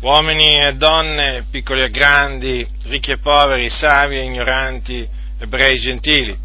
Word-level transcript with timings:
uomini 0.00 0.60
e 0.60 0.74
donne, 0.74 1.46
piccoli 1.50 1.82
e 1.82 1.88
grandi, 1.88 2.66
ricchi 2.84 3.12
e 3.12 3.18
poveri, 3.18 3.70
savi 3.70 4.16
e 4.16 4.22
ignoranti, 4.22 5.08
ebrei 5.38 5.76
e 5.76 5.78
gentili. 5.78 6.38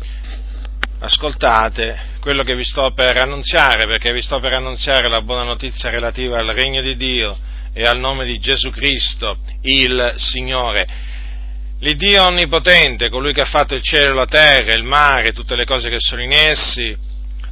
Ascoltate 0.99 2.09
quello 2.19 2.43
che 2.43 2.55
vi 2.55 2.63
sto 2.63 2.91
per 2.93 3.17
annunziare, 3.17 3.87
perché 3.87 4.13
vi 4.13 4.21
sto 4.21 4.39
per 4.39 4.53
annunziare 4.53 5.09
la 5.09 5.21
buona 5.21 5.43
notizia 5.43 5.89
relativa 5.89 6.37
al 6.37 6.53
regno 6.53 6.81
di 6.81 6.95
Dio 6.95 7.37
e 7.73 7.85
al 7.85 7.97
nome 7.97 8.25
di 8.25 8.39
Gesù 8.39 8.69
Cristo, 8.69 9.37
il 9.61 10.13
Signore. 10.17 11.09
L'Iddio 11.79 12.25
onnipotente, 12.25 13.09
colui 13.09 13.33
che 13.33 13.41
ha 13.41 13.45
fatto 13.45 13.73
il 13.73 13.81
cielo, 13.81 14.13
la 14.13 14.27
terra, 14.27 14.73
il 14.73 14.83
mare, 14.83 15.33
tutte 15.33 15.55
le 15.55 15.65
cose 15.65 15.89
che 15.89 15.99
sono 15.99 16.21
in 16.21 16.31
essi, 16.31 16.95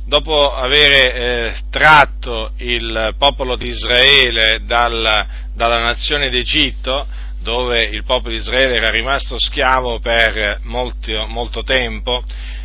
dopo 0.10 0.52
aver 0.56 0.92
eh, 0.92 1.56
tratto 1.70 2.54
il 2.58 3.14
popolo 3.20 3.56
di 3.56 3.68
Israele 3.68 4.64
dalla, 4.66 5.26
dalla 5.54 5.80
nazione 5.80 6.32
d'Egitto, 6.32 7.06
dove 7.42 7.84
il 7.84 8.04
popolo 8.04 8.32
di 8.32 8.40
Israele 8.40 8.76
era 8.76 8.90
rimasto 8.90 9.40
schiavo 9.40 10.00
per 10.00 10.62
molto, 10.64 11.28
molto 11.28 11.64
tempo, 11.64 12.24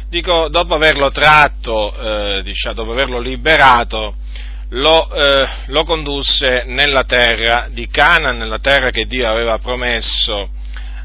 dico, 0.08 0.48
dopo 0.48 0.74
averlo 0.74 1.10
tratto, 1.10 1.94
eh, 1.94 2.42
diciamo, 2.42 2.74
dopo 2.74 2.92
averlo 2.92 3.18
liberato, 3.18 4.14
lo, 4.70 5.12
eh, 5.12 5.46
lo, 5.66 5.84
condusse 5.84 6.62
nella 6.64 7.04
terra 7.04 7.68
di 7.70 7.86
Cana, 7.88 8.32
nella 8.32 8.58
terra 8.58 8.88
che 8.88 9.04
Dio 9.04 9.28
aveva 9.28 9.58
promesso 9.58 10.48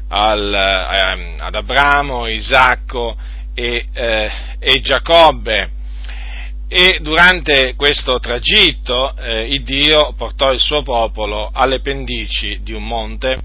al, 0.08 0.54
eh, 0.54 1.34
ad 1.38 1.54
Abramo, 1.54 2.26
Isacco 2.28 3.14
e, 3.54 3.88
eh, 3.92 4.30
e 4.58 4.80
Giacobbe 4.80 5.72
e 6.72 6.98
durante 7.00 7.74
questo 7.74 8.20
tragitto 8.20 9.16
eh, 9.16 9.52
il 9.52 9.64
Dio 9.64 10.14
portò 10.16 10.52
il 10.52 10.60
suo 10.60 10.82
popolo 10.82 11.50
alle 11.52 11.80
pendici 11.80 12.60
di 12.62 12.72
un 12.72 12.86
monte 12.86 13.42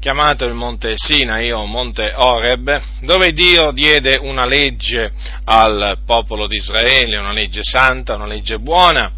chiamato 0.00 0.44
il 0.44 0.54
monte 0.54 0.94
Sinai 0.96 1.52
o 1.52 1.64
monte 1.66 2.12
Oreb, 2.14 2.82
dove 3.02 3.32
Dio 3.32 3.70
diede 3.70 4.18
una 4.20 4.44
legge 4.44 5.12
al 5.44 6.00
popolo 6.04 6.48
di 6.48 6.56
Israele, 6.56 7.16
una 7.16 7.32
legge 7.32 7.60
santa, 7.62 8.16
una 8.16 8.26
legge 8.26 8.58
buona. 8.58 9.10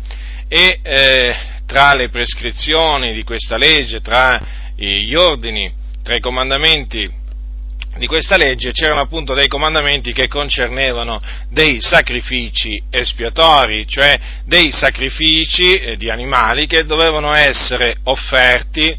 E 0.47 0.79
eh, 0.83 1.35
tra 1.67 1.95
le 1.95 2.09
prescrizioni 2.09 3.15
di 3.15 3.25
questa 3.25 3.57
legge, 3.57 4.01
tra 4.01 4.41
gli 4.77 5.15
ordini, 5.15 5.73
tra 6.05 6.15
i 6.15 6.21
comandamenti 6.21 7.11
di 7.99 8.07
questa 8.07 8.37
legge 8.37 8.73
c'erano 8.73 9.01
appunto 9.01 9.35
dei 9.35 9.49
comandamenti 9.49 10.13
che 10.13 10.29
concernevano 10.29 11.21
dei 11.51 11.81
sacrifici 11.81 12.83
espiatori, 12.91 13.87
cioè 13.87 14.15
dei 14.45 14.71
sacrifici 14.71 15.75
eh, 15.75 15.97
di 15.97 16.11
animali 16.11 16.67
che 16.67 16.85
dovevano 16.85 17.33
essere 17.33 17.97
offerti 18.05 18.97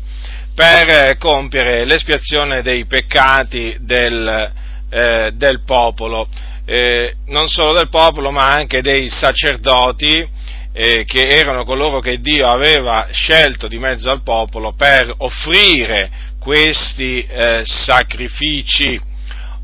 per 0.55 0.89
eh, 0.89 1.17
compiere 1.17 1.85
l'espiazione 1.85 2.63
dei 2.63 2.85
peccati 2.85 3.77
del, 3.81 4.51
eh, 4.89 5.31
del 5.33 5.61
popolo, 5.63 6.27
eh, 6.65 7.15
non 7.27 7.47
solo 7.47 7.73
del 7.73 7.89
popolo 7.89 8.31
ma 8.31 8.51
anche 8.51 8.81
dei 8.81 9.09
sacerdoti 9.09 10.27
eh, 10.73 11.05
che 11.05 11.27
erano 11.27 11.63
coloro 11.63 11.99
che 11.99 12.19
Dio 12.19 12.47
aveva 12.47 13.07
scelto 13.11 13.67
di 13.67 13.77
mezzo 13.77 14.11
al 14.11 14.21
popolo 14.21 14.73
per 14.73 15.13
offrire 15.17 16.09
questi 16.39 17.21
eh, 17.21 17.61
sacrifici. 17.63 18.99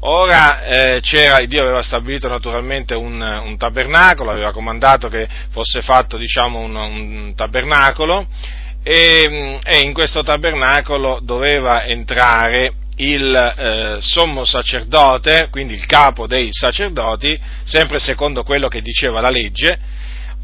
Ora 0.06 0.64
eh, 0.64 1.02
Dio 1.48 1.62
aveva 1.62 1.82
stabilito 1.82 2.28
naturalmente 2.28 2.94
un, 2.94 3.22
un, 3.22 3.58
tabernacolo, 3.58 4.32
aveva 4.32 4.52
comandato 4.52 5.08
che 5.08 5.30
fosse 5.50 5.82
fatto 5.82 6.18
diciamo, 6.18 6.60
un, 6.60 6.76
un 6.76 7.34
tabernacolo 7.36 8.28
e, 8.84 9.60
e, 9.64 9.80
in 9.80 9.94
questo 9.94 10.22
tabernacolo 10.22 11.20
doveva 11.24 11.86
entrare 11.86 12.74
il 12.98 13.34
eh, 13.34 13.98
sommo 14.02 14.44
sacerdote, 14.44 15.48
quindi 15.50 15.74
il 15.74 15.86
capo 15.86 16.28
dei 16.28 16.50
sacerdoti, 16.52 17.40
sempre 17.64 17.98
secondo 18.00 18.44
quello 18.44 18.68
che 18.68 18.82
diceva 18.82 19.22
la 19.22 19.30
legge, 19.30 19.80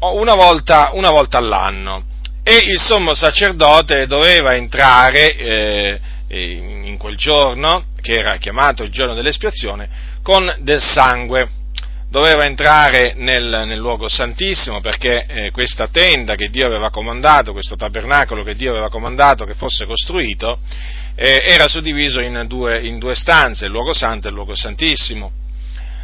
una 0.00 0.34
volta, 0.34 0.90
una 0.94 1.10
volta 1.10 1.36
all'anno. 1.36 2.04
E 2.42 2.56
il 2.56 2.80
sommo 2.80 3.12
sacerdote 3.12 4.06
doveva 4.06 4.54
entrare 4.54 5.36
eh, 5.36 6.00
in 6.38 6.96
quel 6.96 7.16
giorno, 7.16 7.86
che 8.00 8.18
era 8.18 8.36
chiamato 8.36 8.82
il 8.82 8.90
giorno 8.90 9.14
dell'espiazione, 9.14 9.88
con 10.22 10.54
del 10.60 10.80
sangue. 10.80 11.48
Doveva 12.08 12.44
entrare 12.44 13.14
nel, 13.14 13.62
nel 13.66 13.78
luogo 13.78 14.08
santissimo 14.08 14.80
perché 14.80 15.26
eh, 15.26 15.50
questa 15.52 15.86
tenda 15.86 16.34
che 16.34 16.50
Dio 16.50 16.66
aveva 16.66 16.90
comandato, 16.90 17.52
questo 17.52 17.76
tabernacolo 17.76 18.42
che 18.42 18.56
Dio 18.56 18.72
aveva 18.72 18.88
comandato 18.88 19.44
che 19.44 19.54
fosse 19.54 19.86
costruito, 19.86 20.58
eh, 21.14 21.40
era 21.44 21.68
suddiviso 21.68 22.20
in 22.20 22.46
due, 22.48 22.80
in 22.80 22.98
due 22.98 23.14
stanze, 23.14 23.66
il 23.66 23.70
luogo 23.70 23.92
santo 23.92 24.26
e 24.26 24.30
il 24.30 24.34
luogo 24.34 24.56
santissimo 24.56 25.30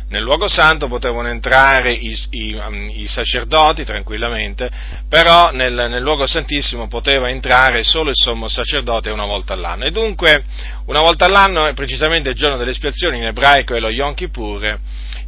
nel 0.08 0.22
luogo 0.22 0.46
santo 0.46 0.86
potevano 0.86 1.28
entrare 1.28 1.92
i, 1.92 2.16
i, 2.30 2.54
um, 2.54 2.88
i 2.92 3.06
sacerdoti 3.08 3.84
tranquillamente, 3.84 4.70
però 5.08 5.50
nel, 5.50 5.72
nel, 5.74 6.02
luogo 6.02 6.26
santissimo 6.26 6.86
poteva 6.86 7.28
entrare 7.28 7.82
solo 7.82 8.10
il 8.10 8.16
sommo 8.16 8.46
sacerdote 8.46 9.10
una 9.10 9.24
volta 9.24 9.54
all'anno. 9.54 9.84
E 9.84 9.90
dunque, 9.90 10.44
una 10.86 11.00
volta 11.00 11.24
all'anno, 11.24 11.72
precisamente 11.74 12.30
il 12.30 12.36
giorno 12.36 12.56
dell'espiazione, 12.56 13.16
in 13.16 13.24
ebraico 13.24 13.74
è 13.74 13.80
lo 13.80 13.90
Yom 13.90 14.14
Kippur, 14.14 14.78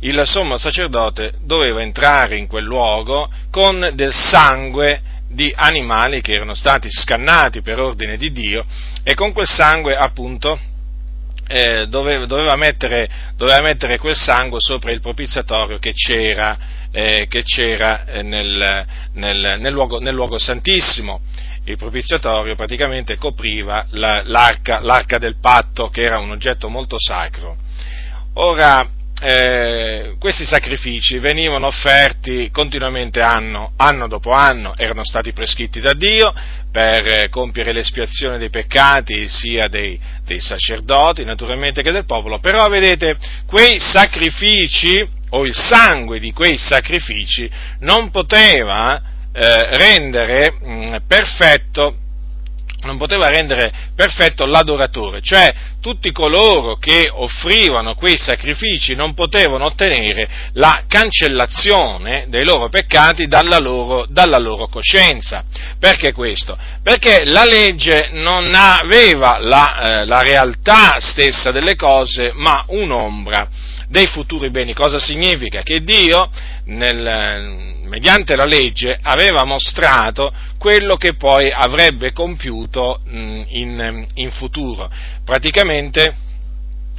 il 0.00 0.21
sommo 0.25 0.56
sacerdote 0.59 1.34
doveva 1.43 1.83
entrare 1.83 2.37
in 2.37 2.47
quel 2.47 2.65
luogo 2.65 3.28
con 3.50 3.91
del 3.94 4.12
sangue 4.12 5.03
di 5.28 5.53
animali 5.55 6.21
che 6.21 6.33
erano 6.33 6.55
stati 6.55 6.88
scannati 6.88 7.62
per 7.62 7.81
ordine 7.81 8.17
di 8.17 8.33
Dio 8.33 8.65
e 9.03 9.15
con 9.15 9.33
quel 9.33 9.47
sangue 9.47 9.97
appunto 9.97 10.59
eh, 11.49 11.87
doveva, 11.89 12.27
doveva, 12.27 12.55
mettere, 12.57 13.09
doveva, 13.37 13.63
mettere, 13.63 13.99
quel 13.99 14.15
sangue 14.15 14.61
sopra 14.61 14.93
il 14.93 15.01
propiziatorio 15.01 15.79
che 15.79 15.93
c'era, 15.93 16.57
eh, 16.93 17.27
che 17.27 17.43
c'era 17.43 18.05
eh, 18.05 18.23
nel, 18.23 18.87
nel, 19.15 19.57
nel, 19.59 19.73
luogo, 19.73 19.99
nel, 19.99 20.15
luogo, 20.15 20.39
santissimo. 20.39 21.21
Il 21.65 21.77
propiziatorio 21.77 22.55
praticamente 22.55 23.17
copriva 23.17 23.85
la, 23.91 24.23
l'arca, 24.25 24.81
l'arca 24.81 25.19
del 25.19 25.39
patto, 25.41 25.89
che 25.89 26.03
era 26.03 26.19
un 26.19 26.31
oggetto 26.31 26.69
molto 26.69 26.97
sacro. 26.99 27.57
Ora, 28.35 28.87
eh, 29.21 30.15
questi 30.19 30.45
sacrifici 30.45 31.19
venivano 31.19 31.67
offerti 31.67 32.51
continuamente 32.53 33.21
anno, 33.21 33.73
anno, 33.77 34.06
dopo 34.06 34.31
anno, 34.31 34.75
erano 34.77 35.03
stati 35.05 35.33
prescritti 35.33 35.81
da 35.81 35.93
Dio 35.93 36.33
per 36.71 37.06
eh, 37.06 37.29
compiere 37.29 37.73
l'espiazione 37.73 38.39
dei 38.39 38.51
peccati 38.51 39.29
sia 39.29 39.67
dei, 39.69 39.99
dei 40.25 40.41
sacerdoti 40.41 41.25
naturalmente 41.25 41.83
che 41.83 41.91
del 41.91 42.05
popolo, 42.05 42.39
però 42.39 42.69
vedete, 42.69 43.17
quei 43.47 43.79
sacrifici 43.81 45.06
o 45.31 45.45
il 45.45 45.55
sangue 45.55 46.19
di 46.21 46.33
quei 46.33 46.56
sacrifici 46.56 47.50
non 47.81 48.11
poteva 48.11 49.03
eh, 49.33 49.77
rendere 49.77 50.53
mh, 50.53 50.97
perfetto 51.06 51.97
non 52.83 52.97
poteva 52.97 53.28
rendere 53.28 53.72
perfetto 53.94 54.47
l'adoratore, 54.47 55.21
cioè 55.21 55.53
tutti 55.81 56.12
coloro 56.12 56.77
che 56.77 57.09
offrivano 57.12 57.94
quei 57.94 58.16
sacrifici 58.16 58.94
non 58.94 59.15
potevano 59.15 59.65
ottenere 59.66 60.28
la 60.53 60.84
cancellazione 60.87 62.27
dei 62.28 62.44
loro 62.44 62.69
peccati 62.69 63.27
dalla 63.27 63.59
loro, 63.59 64.06
dalla 64.09 64.38
loro 64.38 64.69
coscienza. 64.69 65.43
Perché 65.78 66.12
questo? 66.12 66.56
Perché 66.83 67.25
la 67.25 67.44
legge 67.44 68.11
non 68.12 68.53
aveva 68.55 69.38
la, 69.38 69.81
eh, 69.81 70.05
la 70.05 70.21
realtà 70.21 71.00
stessa 71.00 71.50
delle 71.50 71.75
cose, 71.75 72.33
ma 72.34 72.65
un'ombra 72.69 73.49
dei 73.88 74.06
futuri 74.06 74.50
beni. 74.50 74.75
Cosa 74.75 74.99
significa? 74.99 75.62
Che 75.62 75.81
Dio, 75.81 76.31
nel, 76.69 77.83
mediante 77.84 78.37
la 78.37 78.45
legge, 78.45 78.99
aveva 79.03 79.45
mostrato 79.45 80.33
quello 80.59 80.97
che 80.97 81.15
poi 81.15 81.51
avrebbe 81.51 82.12
compiuto 82.12 83.01
in, 83.06 84.06
in 84.15 84.31
futuro. 84.31 84.91
Praticamente, 85.25 86.15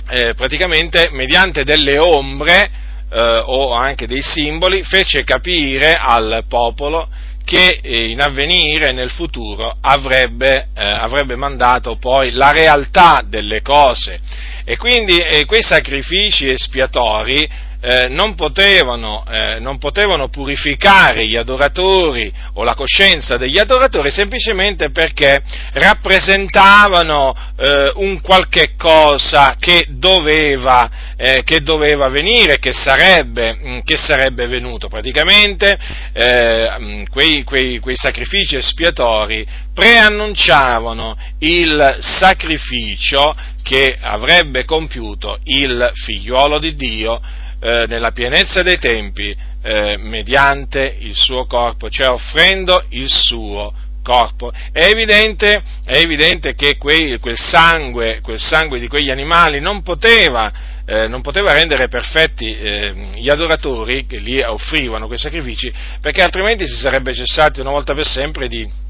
eh, 0.09 0.33
praticamente, 0.33 1.09
mediante 1.11 1.63
delle 1.63 1.97
ombre 1.97 2.69
eh, 3.11 3.43
o 3.45 3.73
anche 3.73 4.07
dei 4.07 4.21
simboli, 4.21 4.83
fece 4.83 5.23
capire 5.23 5.95
al 5.95 6.45
popolo 6.47 7.07
che 7.43 7.79
eh, 7.81 8.09
in 8.09 8.21
avvenire, 8.21 8.91
nel 8.91 9.09
futuro, 9.09 9.77
avrebbe, 9.81 10.67
eh, 10.75 10.83
avrebbe 10.83 11.35
mandato 11.35 11.97
poi 11.97 12.31
la 12.31 12.51
realtà 12.51 13.23
delle 13.25 13.61
cose. 13.61 14.19
E 14.63 14.77
quindi 14.77 15.17
eh, 15.17 15.45
quei 15.45 15.63
sacrifici 15.63 16.47
espiatori 16.47 17.67
eh, 17.81 18.09
non, 18.09 18.35
potevano, 18.35 19.23
eh, 19.25 19.59
non, 19.59 19.77
potevano, 19.77 20.27
purificare 20.27 21.25
gli 21.25 21.37
adoratori 21.37 22.31
o 22.53 22.63
la 22.63 22.75
coscienza 22.75 23.37
degli 23.37 23.57
adoratori 23.57 24.11
semplicemente 24.11 24.91
perché 24.91 25.41
rappresentavano 25.73 27.33
eh, 27.57 27.91
un 27.95 28.19
qualche 28.21 28.75
cosa 28.75 29.55
che 29.57 29.85
doveva, 29.91 30.89
eh, 31.15 31.43
che 31.43 31.61
doveva 31.61 32.09
venire, 32.09 32.59
che 32.59 32.73
sarebbe, 32.73 33.55
mm, 33.55 33.79
che 33.85 33.95
sarebbe 33.95 34.47
venuto. 34.47 34.89
Praticamente 34.89 35.77
eh, 36.11 36.75
mm, 36.79 37.03
quei, 37.09 37.43
quei, 37.43 37.79
quei 37.79 37.95
sacrifici 37.95 38.57
espiatori 38.57 39.47
preannunciavano 39.73 41.17
il 41.39 41.97
sacrificio 42.01 43.33
che 43.63 43.97
avrebbe 44.01 44.65
compiuto 44.65 45.39
il 45.45 45.91
figliuolo 45.93 46.59
di 46.59 46.75
Dio 46.75 47.21
eh, 47.59 47.85
nella 47.87 48.11
pienezza 48.11 48.61
dei 48.63 48.77
tempi 48.77 49.35
eh, 49.61 49.97
mediante 49.97 50.95
il 50.99 51.15
suo 51.15 51.45
corpo, 51.45 51.89
cioè 51.89 52.09
offrendo 52.09 52.85
il 52.89 53.09
suo 53.09 53.73
corpo. 54.01 54.51
È 54.71 54.85
evidente, 54.85 55.61
è 55.85 55.97
evidente 55.97 56.55
che 56.55 56.77
quei, 56.77 57.19
quel, 57.19 57.37
sangue, 57.37 58.21
quel, 58.21 58.39
sangue, 58.39 58.79
di 58.79 58.87
quegli 58.87 59.11
animali 59.11 59.59
non 59.59 59.81
poteva, 59.81 60.51
eh, 60.85 61.07
non 61.07 61.21
poteva 61.21 61.53
rendere 61.53 61.87
perfetti 61.87 62.55
eh, 62.55 62.93
gli 63.15 63.29
adoratori 63.29 64.05
che 64.05 64.17
lì 64.17 64.41
offrivano 64.41 65.07
quei 65.07 65.19
sacrifici, 65.19 65.71
perché 66.01 66.21
altrimenti 66.21 66.65
si 66.65 66.77
sarebbe 66.77 67.13
cessati 67.13 67.59
una 67.59 67.71
volta 67.71 67.93
per 67.93 68.07
sempre 68.07 68.47
di 68.47 68.87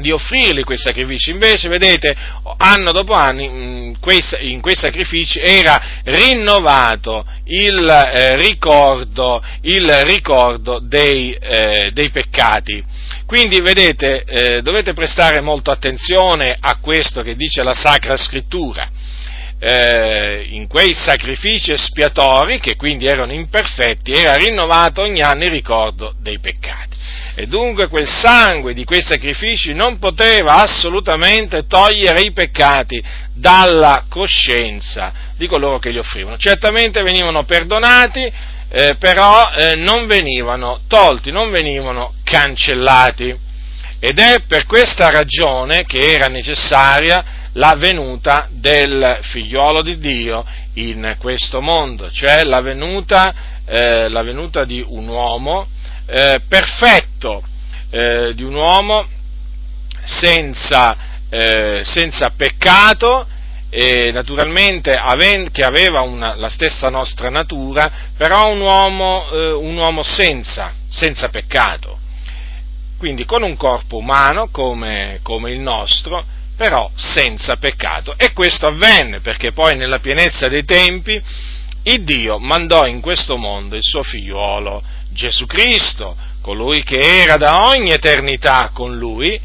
di 0.00 0.10
offrirli 0.10 0.62
quei 0.62 0.78
sacrifici. 0.78 1.30
Invece, 1.30 1.68
vedete, 1.68 2.16
anno 2.56 2.92
dopo 2.92 3.12
anno 3.12 3.40
in 3.40 3.96
quei 4.00 4.74
sacrifici 4.74 5.38
era 5.38 6.00
rinnovato 6.04 7.24
il 7.44 7.88
eh, 7.88 8.36
ricordo, 8.36 9.42
il 9.62 9.88
ricordo 10.04 10.78
dei, 10.80 11.32
eh, 11.32 11.90
dei, 11.92 12.10
peccati. 12.10 12.82
Quindi, 13.26 13.60
vedete, 13.60 14.24
eh, 14.24 14.62
dovete 14.62 14.92
prestare 14.92 15.40
molto 15.40 15.70
attenzione 15.70 16.56
a 16.58 16.76
questo 16.76 17.22
che 17.22 17.36
dice 17.36 17.62
la 17.62 17.74
Sacra 17.74 18.16
Scrittura. 18.16 18.88
Eh, 19.62 20.46
in 20.52 20.66
quei 20.68 20.94
sacrifici 20.94 21.72
espiatori, 21.72 22.60
che 22.60 22.76
quindi 22.76 23.06
erano 23.06 23.32
imperfetti, 23.32 24.12
era 24.12 24.34
rinnovato 24.34 25.02
ogni 25.02 25.20
anno 25.20 25.44
il 25.44 25.50
ricordo 25.50 26.14
dei 26.18 26.38
peccati. 26.38 26.96
E 27.34 27.46
dunque 27.46 27.88
quel 27.88 28.08
sangue 28.08 28.74
di 28.74 28.84
quei 28.84 29.02
sacrifici 29.02 29.72
non 29.72 29.98
poteva 29.98 30.62
assolutamente 30.62 31.66
togliere 31.66 32.22
i 32.22 32.32
peccati 32.32 33.02
dalla 33.32 34.04
coscienza 34.08 35.12
di 35.36 35.46
coloro 35.46 35.78
che 35.78 35.90
li 35.90 35.98
offrivano. 35.98 36.36
Certamente 36.36 37.02
venivano 37.02 37.44
perdonati, 37.44 38.30
eh, 38.68 38.96
però 38.98 39.50
eh, 39.52 39.74
non 39.76 40.06
venivano 40.06 40.80
tolti, 40.88 41.30
non 41.30 41.50
venivano 41.50 42.14
cancellati. 42.24 43.34
Ed 43.98 44.18
è 44.18 44.42
per 44.46 44.66
questa 44.66 45.10
ragione 45.10 45.84
che 45.84 46.12
era 46.12 46.28
necessaria 46.28 47.38
la 47.54 47.74
venuta 47.76 48.48
del 48.50 49.18
figliolo 49.22 49.82
di 49.82 49.98
Dio 49.98 50.44
in 50.74 51.16
questo 51.18 51.60
mondo, 51.60 52.10
cioè 52.10 52.44
la 52.44 52.60
venuta, 52.60 53.34
eh, 53.66 54.08
la 54.08 54.22
venuta 54.22 54.64
di 54.64 54.82
un 54.86 55.08
uomo 55.08 55.66
eh, 56.06 56.40
perfetto 56.48 57.42
eh, 57.90 58.32
di 58.34 58.42
un 58.42 58.54
uomo 58.54 59.06
senza, 60.04 60.96
eh, 61.28 61.80
senza 61.84 62.30
peccato 62.36 63.26
e 63.70 64.10
naturalmente 64.10 65.00
che 65.52 65.62
aveva 65.62 66.00
una, 66.00 66.34
la 66.34 66.48
stessa 66.48 66.88
nostra 66.88 67.30
natura, 67.30 67.90
però 68.16 68.50
un 68.50 68.60
uomo, 68.60 69.30
eh, 69.30 69.52
un 69.52 69.76
uomo 69.76 70.02
senza, 70.02 70.72
senza, 70.88 71.28
peccato. 71.28 71.98
Quindi 72.98 73.24
con 73.24 73.42
un 73.42 73.56
corpo 73.56 73.96
umano 73.96 74.48
come, 74.50 75.20
come 75.22 75.52
il 75.52 75.60
nostro, 75.60 76.22
però 76.56 76.90
senza 76.96 77.56
peccato. 77.56 78.14
E 78.18 78.32
questo 78.32 78.66
avvenne 78.66 79.20
perché 79.20 79.52
poi 79.52 79.76
nella 79.76 80.00
pienezza 80.00 80.48
dei 80.48 80.64
tempi 80.64 81.22
il 81.84 82.02
Dio 82.02 82.38
mandò 82.38 82.86
in 82.86 83.00
questo 83.00 83.36
mondo 83.36 83.76
il 83.76 83.82
suo 83.82 84.02
figliuolo 84.02 84.82
Gesù 85.12 85.46
Cristo, 85.46 86.16
colui 86.40 86.82
che 86.82 87.20
era 87.20 87.36
da 87.36 87.66
ogni 87.68 87.90
eternità 87.90 88.70
con 88.72 88.96
lui, 88.96 89.38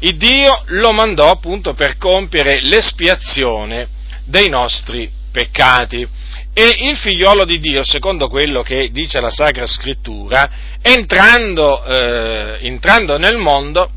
il 0.00 0.16
Dio 0.16 0.62
lo 0.66 0.92
mandò 0.92 1.30
appunto 1.30 1.74
per 1.74 1.98
compiere 1.98 2.60
l'espiazione 2.62 3.88
dei 4.24 4.48
nostri 4.48 5.10
peccati. 5.30 6.06
E 6.52 6.88
il 6.88 6.96
figliolo 6.96 7.44
di 7.44 7.60
Dio, 7.60 7.84
secondo 7.84 8.28
quello 8.28 8.62
che 8.62 8.90
dice 8.90 9.20
la 9.20 9.30
Sacra 9.30 9.66
Scrittura, 9.66 10.50
entrando, 10.82 11.84
eh, 11.84 12.58
entrando 12.62 13.18
nel 13.18 13.36
mondo, 13.36 13.90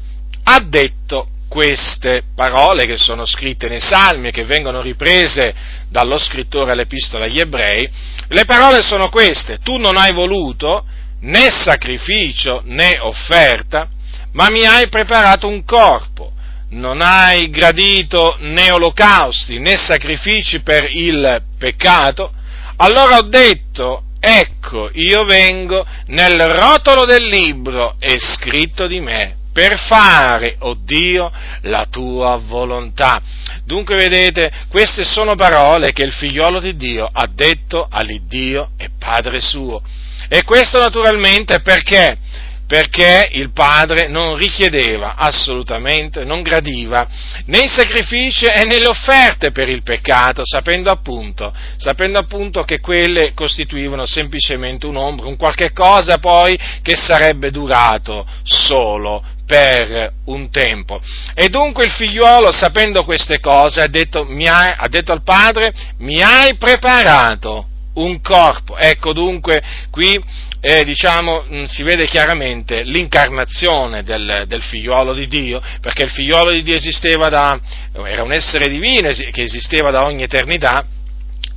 ha 0.43 0.59
detto 0.59 1.29
queste 1.47 2.23
parole 2.35 2.85
che 2.85 2.97
sono 2.97 3.25
scritte 3.25 3.69
nei 3.69 3.79
salmi 3.79 4.29
e 4.29 4.31
che 4.31 4.43
vengono 4.43 4.81
riprese 4.81 5.53
dallo 5.87 6.17
scrittore 6.17 6.71
all'epistola 6.71 7.25
agli 7.25 7.39
ebrei, 7.39 7.87
le 8.27 8.45
parole 8.45 8.81
sono 8.81 9.09
queste, 9.09 9.59
tu 9.59 9.77
non 9.77 9.95
hai 9.95 10.13
voluto 10.13 10.85
né 11.23 11.49
sacrificio 11.51 12.61
né 12.65 12.99
offerta, 12.99 13.87
ma 14.33 14.49
mi 14.49 14.65
hai 14.65 14.87
preparato 14.89 15.47
un 15.47 15.63
corpo, 15.63 16.31
non 16.69 17.01
hai 17.01 17.49
gradito 17.49 18.37
né 18.39 18.71
olocausti 18.71 19.59
né 19.59 19.77
sacrifici 19.77 20.61
per 20.61 20.89
il 20.91 21.41
peccato, 21.57 22.33
allora 22.77 23.17
ho 23.17 23.23
detto, 23.23 24.05
ecco, 24.19 24.89
io 24.93 25.23
vengo, 25.23 25.85
nel 26.07 26.39
rotolo 26.39 27.05
del 27.05 27.25
libro 27.25 27.95
è 27.99 28.15
scritto 28.17 28.87
di 28.87 28.99
me, 28.99 29.35
per 29.53 29.77
fare, 29.77 30.55
oh 30.59 30.73
Dio, 30.73 31.31
la 31.61 31.85
tua 31.89 32.37
volontà. 32.37 33.21
Dunque 33.63 33.95
vedete, 33.95 34.51
queste 34.67 35.05
sono 35.05 35.35
parole 35.35 35.93
che 35.93 36.03
il 36.03 36.11
figliolo 36.11 36.59
di 36.59 36.75
Dio 36.75 37.07
ha 37.09 37.27
detto 37.27 37.87
all'Iddio 37.89 38.71
e 38.77 38.89
Padre 38.97 39.39
suo. 39.39 39.81
E 40.27 40.43
questo 40.43 40.79
naturalmente 40.79 41.61
perché? 41.61 42.17
Perché 42.65 43.29
il 43.33 43.51
padre 43.51 44.07
non 44.07 44.35
richiedeva 44.35 45.15
assolutamente, 45.15 46.23
non 46.23 46.41
gradiva 46.41 47.07
né 47.45 47.65
i 47.65 47.67
sacrifici 47.67 48.45
né 48.45 48.79
le 48.79 48.87
offerte 48.87 49.51
per 49.51 49.69
il 49.69 49.83
peccato, 49.83 50.41
sapendo 50.43 50.89
appunto, 50.89 51.53
sapendo 51.77 52.17
appunto 52.17 52.63
che 52.63 52.79
quelle 52.79 53.33
costituivano 53.33 54.05
semplicemente 54.05 54.87
un'ombra, 54.87 55.27
un 55.27 55.35
qualche 55.35 55.71
cosa 55.71 56.17
poi 56.17 56.57
che 56.81 56.95
sarebbe 56.95 57.51
durato 57.51 58.25
solo 58.43 59.23
per 59.45 60.11
un 60.25 60.49
tempo. 60.49 61.01
E 61.35 61.49
dunque 61.49 61.85
il 61.85 61.91
figliuolo, 61.91 62.51
sapendo 62.51 63.03
queste 63.03 63.39
cose, 63.39 63.81
ha 63.81 63.87
detto, 63.87 64.25
hai, 64.25 64.73
ha 64.75 64.87
detto 64.87 65.11
al 65.11 65.23
padre, 65.23 65.73
mi 65.99 66.21
hai 66.21 66.55
preparato 66.55 67.67
un 67.95 68.21
corpo. 68.21 68.77
Ecco 68.77 69.13
dunque 69.13 69.61
qui 69.89 70.19
eh, 70.61 70.83
diciamo, 70.83 71.43
mh, 71.47 71.63
si 71.65 71.83
vede 71.83 72.05
chiaramente 72.07 72.83
l'incarnazione 72.83 74.03
del, 74.03 74.45
del, 74.47 74.61
figliuolo 74.61 75.13
di 75.13 75.27
Dio, 75.27 75.61
perché 75.81 76.03
il 76.03 76.09
figliuolo 76.09 76.51
di 76.51 76.63
Dio 76.63 76.75
esisteva 76.75 77.29
da, 77.29 77.59
era 78.05 78.23
un 78.23 78.31
essere 78.31 78.69
divino 78.69 79.09
che 79.11 79.41
esisteva 79.41 79.91
da 79.91 80.05
ogni 80.05 80.23
eternità, 80.23 80.85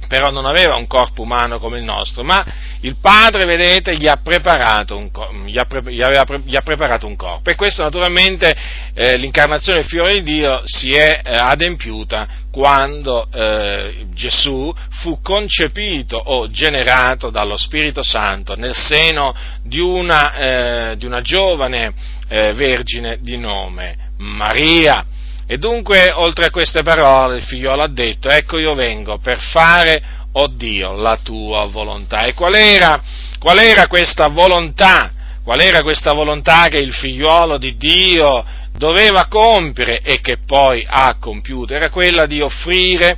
però 0.06 0.30
non 0.30 0.46
aveva 0.46 0.76
un 0.76 0.86
corpo 0.86 1.22
umano 1.22 1.58
come 1.58 1.78
il 1.78 1.84
nostro, 1.84 2.22
ma 2.22 2.44
il 2.80 2.96
Padre, 3.00 3.44
vedete, 3.44 3.96
gli 3.96 4.06
ha 4.06 4.18
preparato 4.22 4.96
un, 4.96 5.10
gli 5.46 5.58
ha 5.58 5.64
pre, 5.64 5.82
gli 5.92 6.02
aveva, 6.02 6.25
gli 6.44 6.56
ha 6.56 6.62
preparato 6.62 7.06
un 7.06 7.16
corpo. 7.16 7.50
E 7.50 7.54
questo 7.54 7.82
naturalmente 7.82 8.54
eh, 8.94 9.16
l'incarnazione 9.16 9.80
del 9.80 9.88
figlio 9.88 10.08
di 10.08 10.22
Dio 10.22 10.62
si 10.64 10.94
è 10.94 11.20
eh, 11.25 11.36
adempiuta 11.36 12.44
quando 12.50 13.28
eh, 13.30 14.06
Gesù 14.14 14.75
fu 15.02 15.20
concepito 15.20 16.16
o 16.16 16.50
generato 16.50 17.28
dallo 17.28 17.56
Spirito 17.56 18.02
Santo 18.02 18.54
nel 18.56 18.75
seno 18.75 19.34
di 19.62 19.78
una, 19.78 20.34
eh, 20.34 20.96
di 20.96 21.04
una 21.04 21.20
giovane 21.20 21.92
eh, 22.28 22.54
vergine 22.54 23.18
di 23.20 23.36
nome 23.36 23.96
Maria. 24.18 25.04
E 25.48 25.58
dunque, 25.58 26.10
oltre 26.12 26.46
a 26.46 26.50
queste 26.50 26.82
parole, 26.82 27.36
il 27.36 27.42
figliolo 27.42 27.82
ha 27.82 27.88
detto, 27.88 28.28
ecco 28.28 28.58
io 28.58 28.74
vengo 28.74 29.18
per 29.18 29.38
fare, 29.38 30.02
oh 30.32 30.48
Dio, 30.48 30.96
la 30.96 31.18
tua 31.22 31.66
volontà. 31.66 32.24
E 32.24 32.34
qual 32.34 32.54
era, 32.54 33.00
qual 33.38 33.58
era 33.58 33.86
questa 33.86 34.26
volontà? 34.28 35.12
Qual 35.44 35.60
era 35.60 35.82
questa 35.82 36.12
volontà 36.12 36.66
che 36.66 36.80
il 36.82 36.92
figliolo 36.92 37.58
di 37.58 37.76
Dio 37.76 38.44
doveva 38.76 39.28
compiere 39.28 40.00
e 40.00 40.20
che 40.20 40.38
poi 40.44 40.84
ha 40.84 41.14
compiuto? 41.20 41.74
Era 41.74 41.90
quella 41.90 42.26
di 42.26 42.40
offrire, 42.40 43.16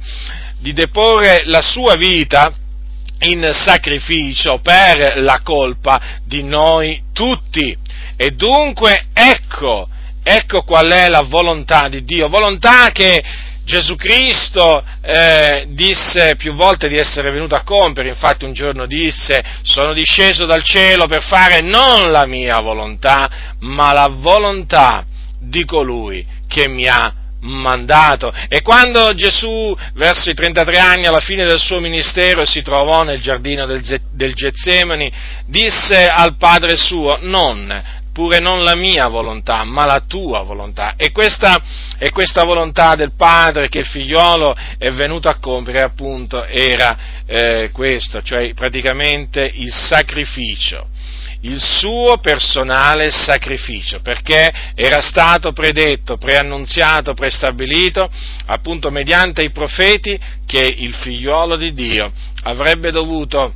di 0.58 0.74
deporre 0.74 1.44
la 1.46 1.62
sua 1.62 1.94
vita 1.94 2.52
in 3.20 3.50
sacrificio 3.54 4.60
per 4.62 5.18
la 5.22 5.40
colpa 5.42 6.18
di 6.24 6.42
noi 6.42 7.04
tutti. 7.14 7.74
E 8.16 8.32
dunque, 8.32 9.06
ecco, 9.14 9.88
Ecco 10.30 10.62
qual 10.62 10.90
è 10.90 11.08
la 11.08 11.22
volontà 11.22 11.88
di 11.88 12.04
Dio, 12.04 12.28
volontà 12.28 12.90
che 12.90 13.24
Gesù 13.64 13.96
Cristo 13.96 14.84
eh, 15.00 15.68
disse 15.70 16.36
più 16.36 16.52
volte 16.52 16.86
di 16.86 16.96
essere 16.96 17.30
venuto 17.30 17.54
a 17.54 17.62
compiere, 17.62 18.10
infatti 18.10 18.44
un 18.44 18.52
giorno 18.52 18.84
disse 18.84 19.42
sono 19.62 19.94
disceso 19.94 20.44
dal 20.44 20.62
cielo 20.62 21.06
per 21.06 21.22
fare 21.22 21.62
non 21.62 22.10
la 22.10 22.26
mia 22.26 22.60
volontà, 22.60 23.56
ma 23.60 23.94
la 23.94 24.08
volontà 24.08 25.06
di 25.40 25.64
colui 25.64 26.26
che 26.46 26.68
mi 26.68 26.86
ha 26.86 27.10
mandato. 27.40 28.30
E 28.48 28.60
quando 28.60 29.14
Gesù, 29.14 29.74
verso 29.94 30.28
i 30.28 30.34
33 30.34 30.78
anni, 30.78 31.06
alla 31.06 31.20
fine 31.20 31.44
del 31.44 31.60
suo 31.60 31.80
ministero, 31.80 32.44
si 32.44 32.60
trovò 32.60 33.02
nel 33.02 33.20
giardino 33.20 33.64
del, 33.64 33.82
del 34.12 34.34
Getsemani, 34.34 35.10
disse 35.46 36.06
al 36.06 36.36
Padre 36.36 36.76
suo, 36.76 37.18
non, 37.22 37.96
pure 38.18 38.40
non 38.40 38.64
la 38.64 38.74
mia 38.74 39.06
volontà, 39.06 39.62
ma 39.62 39.86
la 39.86 40.00
tua 40.00 40.42
volontà. 40.42 40.94
E 40.96 41.12
questa, 41.12 41.62
e 41.96 42.10
questa 42.10 42.42
volontà 42.42 42.96
del 42.96 43.12
Padre 43.14 43.68
che 43.68 43.78
il 43.78 43.86
figliolo 43.86 44.56
è 44.76 44.90
venuto 44.90 45.28
a 45.28 45.36
compiere, 45.36 45.82
appunto, 45.82 46.44
era 46.44 47.22
eh, 47.24 47.70
questo, 47.72 48.20
cioè 48.20 48.52
praticamente 48.54 49.48
il 49.54 49.72
sacrificio 49.72 50.88
il 51.42 51.60
suo 51.60 52.18
personale 52.18 53.12
sacrificio, 53.12 54.00
perché 54.00 54.52
era 54.74 55.00
stato 55.00 55.52
predetto, 55.52 56.16
preannunziato, 56.16 57.14
prestabilito, 57.14 58.10
appunto 58.46 58.90
mediante 58.90 59.42
i 59.42 59.52
profeti, 59.52 60.18
che 60.44 60.74
il 60.78 60.92
figliuolo 60.92 61.54
di 61.54 61.72
Dio 61.72 62.10
avrebbe 62.42 62.90
dovuto 62.90 63.52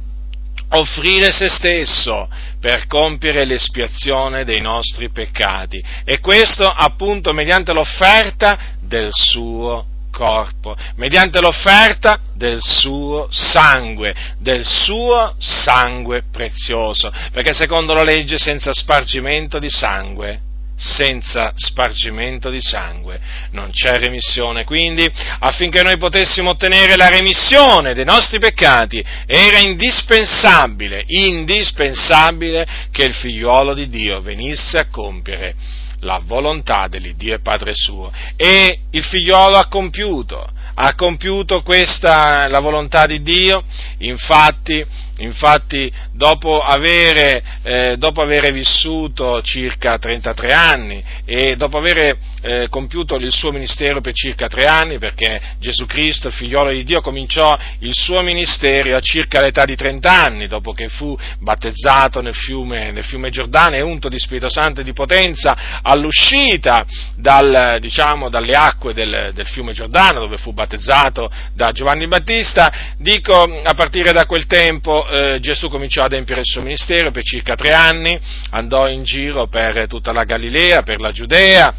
offrire 0.73 1.33
se 1.33 1.49
stesso 1.49 2.29
per 2.61 2.87
compiere 2.87 3.45
l'espiazione 3.45 4.45
dei 4.45 4.61
nostri 4.61 5.11
peccati. 5.11 5.83
E 6.05 6.21
questo 6.21 6.65
appunto 6.65 7.33
mediante 7.33 7.73
l'offerta 7.73 8.59
del 8.81 9.09
suo 9.11 9.87
corpo, 10.11 10.77
mediante 10.97 11.41
l'offerta 11.41 12.21
del 12.35 12.61
suo 12.61 13.27
sangue, 13.31 14.15
del 14.39 14.65
suo 14.65 15.35
sangue 15.39 16.25
prezioso, 16.31 17.11
perché 17.33 17.55
secondo 17.55 17.95
la 17.95 18.03
legge 18.05 18.39
senza 18.39 18.73
spargimento 18.73 19.59
di 19.59 19.71
sangue 19.71 20.51
senza 20.77 21.53
spargimento 21.55 22.51
di 22.51 22.61
sangue 22.61 23.21
non 23.53 23.71
c'è 23.71 23.99
remissione. 23.99 24.65
Quindi, 24.65 25.09
affinché 25.41 25.83
noi 25.83 25.97
potessimo 25.97 26.51
ottenere 26.51 26.97
la 26.97 27.09
remissione 27.09 27.95
dei 27.95 28.05
nostri 28.05 28.39
peccati, 28.39 29.05
era 29.27 29.59
indispensabile, 29.59 31.05
indispensabile 31.07 32.67
che 32.91 33.05
il 33.05 33.15
figliuolo 33.15 33.75
di 33.75 33.89
Dio 33.89 34.21
venisse 34.21 34.79
a 34.79 34.89
compiere 34.89 35.55
la 36.03 36.21
volontà 36.25 36.89
dell'Iddio 36.89 37.35
e 37.35 37.41
Padre 37.41 37.73
suo. 37.75 38.13
E 38.37 38.81
il 38.91 39.05
figliolo 39.05 39.57
ha 39.57 39.69
compiuto, 39.69 40.45
ha 40.75 40.95
compiuto 40.95 41.63
questa, 41.63 42.49
la 42.49 42.61
volontà 42.61 43.07
di 43.07 43.23
Dio, 43.23 43.63
infatti 43.99 44.85
Infatti, 45.23 45.91
dopo 46.13 46.61
avere, 46.61 47.43
eh, 47.63 47.97
dopo 47.97 48.23
avere, 48.23 48.51
vissuto 48.51 49.41
circa 49.43 49.97
33 49.99 50.53
anni 50.53 51.03
e 51.25 51.55
dopo 51.57 51.79
aver 51.79 52.17
eh, 52.43 52.67
compiuto 52.69 53.15
il 53.17 53.33
suo 53.33 53.53
ministero 53.53 54.01
per 54.01 54.13
circa 54.15 54.49
tre 54.49 54.65
anni, 54.67 54.99
perché 54.99 55.41
Gesù 55.59 55.87
Cristo, 55.87 56.29
il 56.29 56.35
figliolo 56.35 56.71
di 56.71 56.83
Dio, 56.83 57.01
cominciò 57.01 57.57
il 57.81 57.95
suo 57.95 58.21
ministero 58.23 58.97
a 58.97 59.01
circa 59.01 59.41
l'età 59.41 59.65
di 59.65 59.77
30 59.77 60.11
anni, 60.11 60.47
dopo 60.49 60.73
che 60.73 60.89
fu 60.89 61.17
battezzato 61.39 62.21
nel 62.21 62.35
fiume, 62.35 62.91
nel 62.91 63.05
fiume 63.05 63.31
Giordano 63.31 63.77
e 63.77 63.81
unto 63.81 64.09
di 64.09 64.19
Spirito 64.19 64.51
Santo 64.51 64.81
e 64.81 64.85
di 64.85 64.93
potenza 64.93 65.81
all'uscita 65.83 66.85
dal, 67.15 67.79
diciamo, 67.81 68.29
dalle 68.29 68.55
acque 68.55 68.93
del, 68.93 69.31
del 69.35 69.47
fiume 69.47 69.73
Giordano, 69.73 70.19
dove 70.19 70.37
fu 70.37 70.53
battezzato 70.53 71.31
da 71.55 71.71
Giovanni 71.71 72.09
Battista. 72.09 72.95
Dico, 72.99 73.61
a 73.63 73.75
partire 73.75 74.13
da 74.13 74.27
quel 74.27 74.47
tempo 74.47 75.07
eh, 75.13 75.41
Gesù 75.41 75.69
cominciò 75.69 76.05
ad 76.05 76.13
empiere 76.13 76.41
il 76.41 76.47
suo 76.47 76.63
ministero 76.63 77.11
per 77.11 77.23
circa 77.23 77.55
tre 77.55 77.73
anni, 77.75 78.19
andò 78.51 78.89
in 78.89 79.05
giro 79.05 79.47
per 79.47 79.87
tutta 79.87 80.13
la 80.13 80.25
Galilea, 80.25 80.83
per 80.83 81.01
la 81.01 81.13
Giudea, 81.13 81.75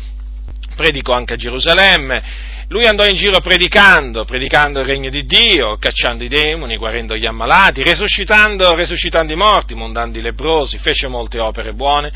predicò 0.76 1.14
anche 1.14 1.34
a 1.34 1.38
Gerusalemme. 1.38 2.52
Lui 2.68 2.86
andò 2.86 3.06
in 3.06 3.16
giro 3.16 3.40
predicando, 3.40 4.24
predicando 4.24 4.80
il 4.80 4.86
regno 4.86 5.10
di 5.10 5.26
Dio, 5.26 5.76
cacciando 5.78 6.24
i 6.24 6.28
demoni, 6.28 6.78
guarendo 6.78 7.16
gli 7.16 7.26
ammalati, 7.26 7.84
resuscitando, 7.84 8.76
resuscitando 8.76 9.34
i 9.34 9.36
morti, 9.36 9.74
mondando 9.74 10.18
i 10.18 10.22
lebrosi, 10.22 10.78
fece 10.78 11.08
molte 11.08 11.40
opere 11.40 11.74
buone 11.74 12.12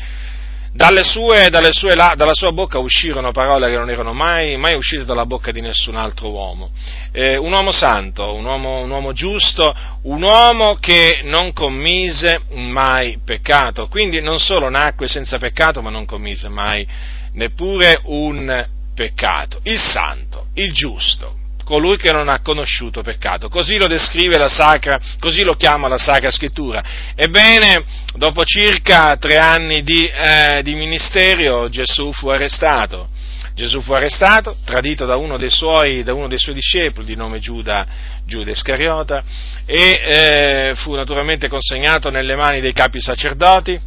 sue, 1.02 1.48
sue, 1.70 1.94
dalla 1.94 2.34
sua 2.34 2.52
bocca 2.52 2.78
uscirono 2.78 3.32
parole 3.32 3.68
che 3.68 3.76
non 3.76 3.90
erano 3.90 4.12
mai, 4.12 4.56
mai 4.56 4.74
uscite 4.74 5.04
dalla 5.04 5.26
bocca 5.26 5.50
di 5.50 5.60
nessun 5.60 5.96
altro 5.96 6.30
uomo. 6.30 6.70
Eh, 7.12 7.36
un 7.36 7.52
uomo 7.52 7.70
santo, 7.70 8.34
un 8.34 8.44
uomo, 8.44 8.80
un 8.80 8.90
uomo 8.90 9.12
giusto, 9.12 9.74
un 10.02 10.22
uomo 10.22 10.76
che 10.76 11.20
non 11.24 11.52
commise 11.52 12.40
mai 12.54 13.18
peccato. 13.24 13.88
Quindi 13.88 14.20
non 14.20 14.38
solo 14.38 14.68
nacque 14.68 15.08
senza 15.08 15.38
peccato, 15.38 15.82
ma 15.82 15.90
non 15.90 16.04
commise 16.04 16.48
mai 16.48 16.86
neppure 17.32 18.00
un 18.04 18.66
peccato. 18.94 19.60
Il 19.62 19.78
santo, 19.78 20.46
il 20.54 20.72
giusto, 20.72 21.34
colui 21.68 21.98
che 21.98 22.12
non 22.12 22.30
ha 22.30 22.40
conosciuto 22.40 23.02
peccato. 23.02 23.50
Così 23.50 23.76
lo 23.76 23.86
descrive 23.86 24.38
la 24.38 24.48
Sacra, 24.48 24.98
così 25.18 25.42
lo 25.42 25.52
chiama 25.52 25.86
la 25.86 25.98
Sacra 25.98 26.30
Scrittura. 26.30 26.82
Ebbene, 27.14 27.84
dopo 28.14 28.42
circa 28.42 29.18
tre 29.18 29.36
anni 29.36 29.82
di, 29.82 30.06
eh, 30.06 30.62
di 30.62 30.72
ministero, 30.72 31.68
Gesù 31.68 32.10
fu 32.14 32.30
arrestato. 32.30 33.10
Gesù 33.52 33.82
fu 33.82 33.92
arrestato, 33.92 34.56
tradito 34.64 35.04
da 35.04 35.16
uno 35.16 35.36
dei 35.36 35.50
suoi, 35.50 36.02
uno 36.06 36.26
dei 36.26 36.38
suoi 36.38 36.54
discepoli 36.54 37.04
di 37.04 37.16
nome 37.16 37.38
Giuda, 37.38 37.86
Giuda 38.24 38.50
Iscariota 38.50 39.22
e 39.66 40.00
eh, 40.02 40.72
fu 40.76 40.94
naturalmente 40.94 41.48
consegnato 41.48 42.08
nelle 42.08 42.34
mani 42.34 42.62
dei 42.62 42.72
capi 42.72 42.98
sacerdoti 42.98 43.78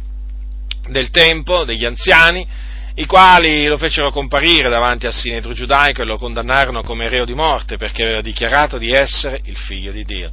del 0.88 1.10
tempo, 1.10 1.64
degli 1.64 1.84
anziani, 1.84 2.46
i 2.94 3.06
quali 3.06 3.66
lo 3.66 3.78
fecero 3.78 4.10
comparire 4.10 4.68
davanti 4.68 5.06
al 5.06 5.14
sinedro 5.14 5.52
giudaico 5.52 6.02
e 6.02 6.04
lo 6.04 6.18
condannarono 6.18 6.82
come 6.82 7.08
reo 7.08 7.24
di 7.24 7.34
morte 7.34 7.76
perché 7.76 8.02
aveva 8.02 8.20
dichiarato 8.20 8.76
di 8.76 8.92
essere 8.92 9.40
il 9.44 9.56
figlio 9.56 9.92
di 9.92 10.04
Dio. 10.04 10.30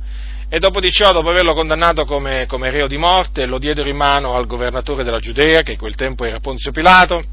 E 0.49 0.57
dopo 0.57 0.79
di 0.79 0.91
ciò, 0.91 1.11
dopo 1.11 1.29
averlo 1.29 1.53
condannato 1.53 2.05
come, 2.05 2.45
come 2.47 2.71
reo 2.71 2.87
di 2.87 2.97
morte, 2.97 3.45
lo 3.45 3.59
diedero 3.59 3.87
in 3.87 3.95
mano 3.95 4.33
al 4.33 4.47
governatore 4.47 5.03
della 5.03 5.19
Giudea, 5.19 5.61
che 5.61 5.73
in 5.73 5.77
quel 5.77 5.93
tempo 5.93 6.25
era 6.25 6.39
Ponzio 6.39 6.71
Pilato, 6.71 7.23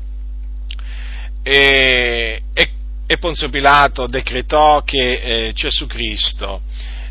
e, 1.42 2.42
e, 2.52 2.70
e 3.06 3.18
Ponzio 3.18 3.48
Pilato 3.48 4.06
decretò 4.06 4.82
che 4.82 5.12
eh, 5.12 5.52
Gesù 5.54 5.86
Cristo 5.86 6.60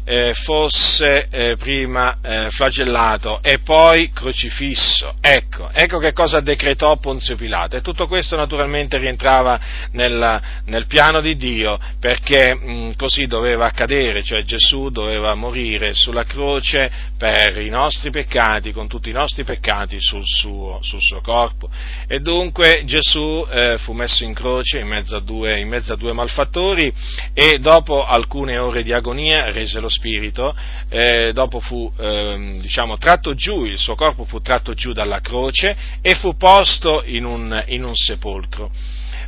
eh, 0.06 0.34
fosse 0.44 1.28
eh, 1.30 1.56
prima 1.58 2.18
eh, 2.22 2.50
flagellato 2.52 3.40
e 3.42 3.60
poi 3.60 4.12
crocifisso. 4.12 5.16
Ecco, 5.20 5.70
ecco 5.74 5.98
che 5.98 6.14
cosa 6.14 6.40
decretò 6.40 6.96
Ponzio 6.98 7.36
Pilato. 7.36 7.76
E 7.76 7.82
tutto 7.82 8.08
questo 8.08 8.36
naturalmente 8.36 8.98
rientrava 8.98 9.60
nel, 9.92 10.42
nel 10.66 10.86
piano 10.86 11.22
di 11.22 11.36
Dio 11.36 11.80
perché 12.00 12.56
mh, 12.56 12.96
così 12.96 13.26
doveva 13.26 13.66
accadere, 13.66 14.24
cioè 14.24 14.44
Gesù 14.44 14.90
doveva 14.90 15.34
morire 15.34 15.94
sulla 15.94 16.24
croce 16.24 16.92
per 17.18 17.58
i 17.60 17.70
nostri 17.70 18.12
peccati, 18.12 18.72
con 18.72 18.88
tutti 18.88 19.10
i 19.10 19.14
nostri 19.14 19.44
peccati 19.44 19.98
sul 20.00 20.24
suo, 20.26 20.80
sul 20.84 21.02
suo 21.02 21.22
corpo. 21.22 21.70
E 22.08 22.20
dunque 22.20 22.84
Gesù 22.86 23.46
eh, 23.50 23.78
fu 23.80 23.94
messo 23.94 24.24
in 24.24 24.34
croce 24.34 24.80
in 24.80 24.88
mezzo, 24.88 25.20
due, 25.20 25.60
in 25.60 25.68
mezzo 25.68 25.94
a 25.94 25.98
due 25.98 26.14
malfattori 26.14 26.94
e 27.34 27.58
dopo 27.58 28.06
alcune 28.06 28.60
ore 28.60 28.84
di 28.84 28.94
agonia 28.94 29.52
rese 29.52 29.80
lo 29.80 29.90
spirito, 29.96 30.56
eh, 30.90 31.32
dopo 31.34 31.60
fu 31.60 31.92
eh, 31.98 32.58
diciamo, 32.62 32.98
tratto 32.98 33.34
giù, 33.34 33.66
il 33.66 33.78
suo 33.78 33.96
corpo 33.96 34.26
fu 34.26 34.42
tratto 34.42 34.74
giù 34.74 34.94
dalla 34.94 35.22
croce 35.22 35.76
e 36.02 36.16
fu 36.16 36.36
posto 36.38 37.04
in 37.06 37.26
un, 37.26 37.64
in 37.68 37.84
un 37.84 37.96
sepolcro. 37.96 38.72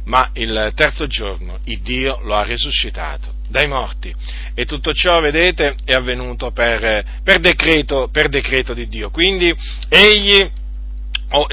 Ma 0.06 0.30
il 0.34 0.72
terzo 0.74 1.06
giorno 1.06 1.60
il 1.66 1.82
Dio 1.82 2.20
lo 2.24 2.36
ha 2.36 2.44
risuscitato 2.44 3.34
dai 3.50 3.68
morti. 3.68 4.14
E 4.54 4.66
tutto 4.66 4.94
ciò, 4.94 5.20
vedete, 5.20 5.76
è 5.84 5.94
avvenuto 5.94 6.52
per, 6.52 7.04
per, 7.24 7.40
decreto, 7.40 8.10
per 8.10 8.30
decreto 8.30 8.74
di 8.74 8.88
Dio. 8.88 9.10
Quindi 9.10 9.54
egli 9.90 10.50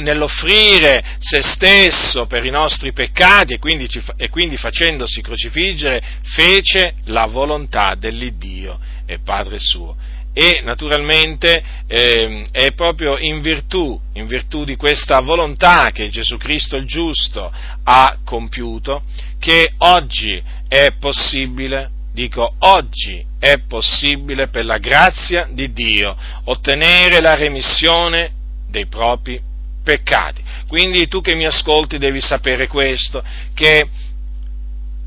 nell'offrire 0.02 1.04
se 1.18 1.42
stesso 1.42 2.26
per 2.26 2.44
i 2.44 2.50
nostri 2.50 2.92
peccati 2.92 3.54
e 3.54 3.58
quindi, 3.58 3.88
e 4.16 4.28
quindi, 4.28 4.56
facendosi 4.56 5.20
crocifiggere, 5.20 6.02
fece 6.22 6.94
la 7.06 7.26
volontà 7.26 7.96
dell'Iddio 7.96 8.78
e 9.06 9.18
Padre 9.18 9.58
suo. 9.58 9.96
E 10.32 10.62
naturalmente 10.64 11.62
eh, 11.86 12.46
è 12.50 12.72
proprio 12.72 13.16
in 13.18 13.40
virtù, 13.40 13.98
in 14.14 14.26
virtù 14.26 14.64
di 14.64 14.74
questa 14.74 15.20
volontà 15.20 15.92
che 15.92 16.08
Gesù 16.08 16.36
Cristo 16.38 16.76
il 16.76 16.86
giusto 16.86 17.52
ha 17.84 18.18
compiuto 18.24 19.02
che 19.38 19.72
oggi 19.78 20.42
è 20.66 20.92
possibile, 20.98 21.90
dico 22.12 22.54
oggi 22.58 23.24
è 23.38 23.58
possibile 23.68 24.48
per 24.48 24.64
la 24.64 24.78
grazia 24.78 25.46
di 25.50 25.72
Dio 25.72 26.16
ottenere 26.44 27.20
la 27.20 27.36
remissione 27.36 28.32
dei 28.68 28.86
propri 28.86 29.40
peccati. 29.84 30.42
Quindi 30.66 31.06
tu 31.06 31.20
che 31.20 31.34
mi 31.34 31.46
ascolti 31.46 31.98
devi 31.98 32.20
sapere 32.20 32.66
questo, 32.66 33.22
che 33.54 33.86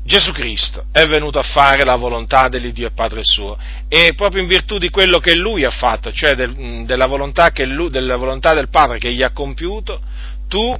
Gesù 0.08 0.32
Cristo 0.32 0.86
è 0.90 1.04
venuto 1.06 1.38
a 1.38 1.42
fare 1.42 1.84
la 1.84 1.96
volontà 1.96 2.48
dell'Iddio 2.48 2.86
e 2.86 2.92
Padre 2.92 3.20
suo 3.22 3.58
e 3.88 4.14
proprio 4.16 4.40
in 4.40 4.48
virtù 4.48 4.78
di 4.78 4.88
quello 4.88 5.18
che 5.18 5.34
Lui 5.34 5.64
ha 5.64 5.70
fatto, 5.70 6.10
cioè 6.12 6.34
del, 6.34 6.86
della, 6.86 7.04
volontà 7.04 7.52
lui, 7.56 7.90
della 7.90 8.16
volontà 8.16 8.54
del 8.54 8.70
Padre 8.70 8.96
che 8.96 9.12
gli 9.12 9.22
ha 9.22 9.32
compiuto, 9.32 10.00
tu 10.48 10.74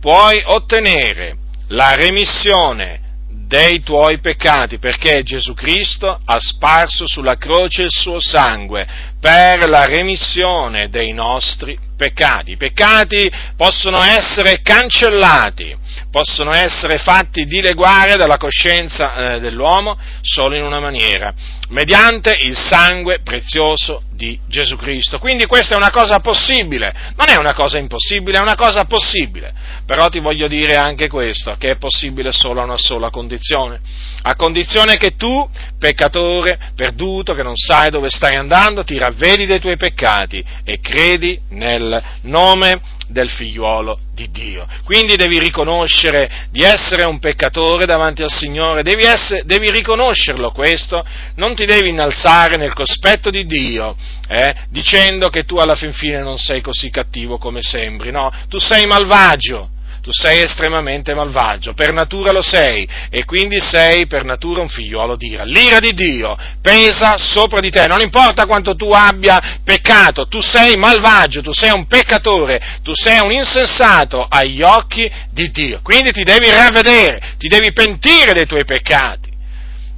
puoi 0.00 0.40
ottenere 0.42 1.36
la 1.68 1.96
remissione 1.96 3.02
dei 3.46 3.82
tuoi 3.82 4.20
peccati, 4.20 4.78
perché 4.78 5.22
Gesù 5.22 5.52
Cristo 5.52 6.18
ha 6.24 6.38
sparso 6.40 7.06
sulla 7.06 7.36
croce 7.36 7.82
il 7.82 7.90
suo 7.90 8.18
sangue 8.18 8.86
per 9.20 9.68
la 9.68 9.84
remissione 9.84 10.88
dei 10.88 11.12
nostri 11.12 11.78
peccati. 11.94 12.52
I 12.52 12.56
peccati 12.56 13.30
possono 13.54 14.02
essere 14.02 14.62
cancellati, 14.62 15.76
possono 16.16 16.54
essere 16.54 16.96
fatti 16.96 17.44
dileguare 17.44 18.16
dalla 18.16 18.38
coscienza 18.38 19.34
eh, 19.34 19.40
dell'uomo 19.40 19.98
solo 20.22 20.56
in 20.56 20.62
una 20.62 20.80
maniera, 20.80 21.34
mediante 21.68 22.38
il 22.40 22.56
sangue 22.56 23.20
prezioso 23.22 24.00
di 24.12 24.40
Gesù 24.48 24.76
Cristo. 24.76 25.18
Quindi 25.18 25.44
questa 25.44 25.74
è 25.74 25.76
una 25.76 25.90
cosa 25.90 26.20
possibile, 26.20 27.12
non 27.16 27.28
è 27.28 27.36
una 27.36 27.52
cosa 27.52 27.76
impossibile, 27.76 28.38
è 28.38 28.40
una 28.40 28.54
cosa 28.54 28.86
possibile. 28.86 29.52
Però 29.84 30.08
ti 30.08 30.18
voglio 30.20 30.48
dire 30.48 30.76
anche 30.76 31.06
questo, 31.06 31.54
che 31.58 31.72
è 31.72 31.76
possibile 31.76 32.32
solo 32.32 32.62
a 32.62 32.64
una 32.64 32.78
sola 32.78 33.10
condizione, 33.10 33.78
a 34.22 34.34
condizione 34.36 34.96
che 34.96 35.16
tu, 35.16 35.46
peccatore, 35.78 36.58
perduto, 36.74 37.34
che 37.34 37.42
non 37.42 37.56
sai 37.56 37.90
dove 37.90 38.08
stai 38.08 38.36
andando, 38.36 38.84
ti 38.84 38.96
ravvedi 38.96 39.44
dei 39.44 39.60
tuoi 39.60 39.76
peccati 39.76 40.42
e 40.64 40.80
credi 40.80 41.38
nel 41.50 42.02
nome 42.22 42.80
del 43.08 43.30
figliuolo 43.30 44.00
di 44.12 44.30
Dio. 44.30 44.66
Quindi 44.84 45.16
devi 45.16 45.38
riconoscere 45.38 46.48
di 46.50 46.62
essere 46.62 47.04
un 47.04 47.18
peccatore 47.18 47.86
davanti 47.86 48.22
al 48.22 48.32
Signore, 48.32 48.82
devi, 48.82 49.04
essere, 49.04 49.42
devi 49.44 49.70
riconoscerlo 49.70 50.50
questo, 50.50 51.04
non 51.36 51.54
ti 51.54 51.64
devi 51.64 51.90
innalzare 51.90 52.56
nel 52.56 52.72
cospetto 52.72 53.30
di 53.30 53.44
Dio, 53.44 53.96
eh, 54.28 54.54
dicendo 54.70 55.28
che 55.28 55.44
tu 55.44 55.56
alla 55.56 55.76
fin 55.76 55.92
fine 55.92 56.20
non 56.20 56.38
sei 56.38 56.60
così 56.60 56.90
cattivo 56.90 57.38
come 57.38 57.62
sembri, 57.62 58.10
no, 58.10 58.32
tu 58.48 58.58
sei 58.58 58.86
malvagio, 58.86 59.70
tu 60.06 60.12
sei 60.12 60.42
estremamente 60.42 61.14
malvagio, 61.14 61.74
per 61.74 61.92
natura 61.92 62.30
lo 62.30 62.40
sei, 62.40 62.88
e 63.10 63.24
quindi 63.24 63.60
sei 63.60 64.06
per 64.06 64.22
natura 64.22 64.62
un 64.62 64.68
figliuolo 64.68 65.16
d'ira. 65.16 65.42
L'ira 65.42 65.80
di 65.80 65.94
Dio 65.94 66.36
pesa 66.62 67.16
sopra 67.18 67.58
di 67.58 67.70
te, 67.70 67.88
non 67.88 68.00
importa 68.00 68.46
quanto 68.46 68.76
tu 68.76 68.92
abbia 68.92 69.58
peccato, 69.64 70.28
tu 70.28 70.40
sei 70.40 70.76
malvagio, 70.76 71.42
tu 71.42 71.52
sei 71.52 71.72
un 71.72 71.88
peccatore, 71.88 72.78
tu 72.84 72.92
sei 72.94 73.18
un 73.18 73.32
insensato 73.32 74.24
agli 74.30 74.62
occhi 74.62 75.10
di 75.32 75.50
Dio. 75.50 75.80
Quindi 75.82 76.12
ti 76.12 76.22
devi 76.22 76.52
ravvedere, 76.52 77.34
ti 77.36 77.48
devi 77.48 77.72
pentire 77.72 78.32
dei 78.32 78.46
tuoi 78.46 78.64
peccati. 78.64 79.28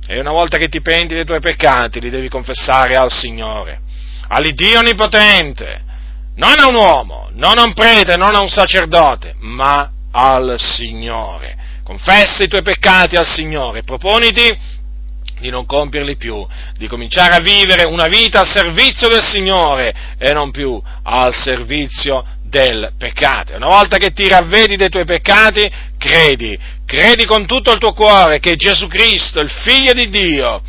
E 0.07 0.19
una 0.19 0.33
volta 0.33 0.57
che 0.57 0.69
ti 0.69 0.81
penti 0.81 1.12
dei 1.12 1.27
tuoi 1.27 1.41
peccati, 1.41 2.00
li 2.00 2.09
devi 2.09 2.31
confessare 2.31 2.97
al 2.97 3.12
Signore, 3.12 3.83
all'Iddio 4.29 4.79
Onnipotente, 4.79 5.83
non 6.37 6.59
a 6.59 6.67
un 6.67 6.77
uomo, 6.77 7.29
non 7.35 7.59
a 7.59 7.65
un 7.65 7.75
prete, 7.75 8.17
non 8.17 8.35
a 8.35 8.41
un 8.41 8.49
sacerdote, 8.49 9.35
ma 9.41 9.97
al 10.18 10.56
Signore. 10.58 11.56
Confessa 11.84 12.42
i 12.42 12.48
tuoi 12.48 12.62
peccati 12.62 13.16
al 13.16 13.26
Signore, 13.26 13.84
proponiti 13.84 14.76
di 15.38 15.50
non 15.50 15.64
compierli 15.64 16.16
più, 16.16 16.44
di 16.76 16.88
cominciare 16.88 17.37
a 17.37 17.40
vivere 17.40 17.84
una 17.84 18.08
vita 18.08 18.40
al 18.40 18.48
servizio 18.48 19.08
del 19.08 19.22
Signore 19.22 19.94
e 20.18 20.32
non 20.32 20.50
più 20.50 20.82
al 21.04 21.32
servizio 21.32 22.25
del 22.42 22.92
peccato. 22.98 23.54
Una 23.54 23.68
volta 23.68 23.98
che 23.98 24.12
ti 24.12 24.26
ravvedi 24.26 24.75
dei 24.75 24.88
tuoi 24.88 25.04
peccati, 25.04 25.70
credi, 25.96 26.58
credi 26.84 27.25
con 27.25 27.46
tutto 27.46 27.70
il 27.70 27.78
tuo 27.78 27.92
cuore 27.92 28.40
che 28.40 28.56
Gesù 28.56 28.88
Cristo, 28.88 29.40
il 29.40 29.50
Figlio 29.50 29.92
di 29.92 30.08
Dio, 30.08 30.62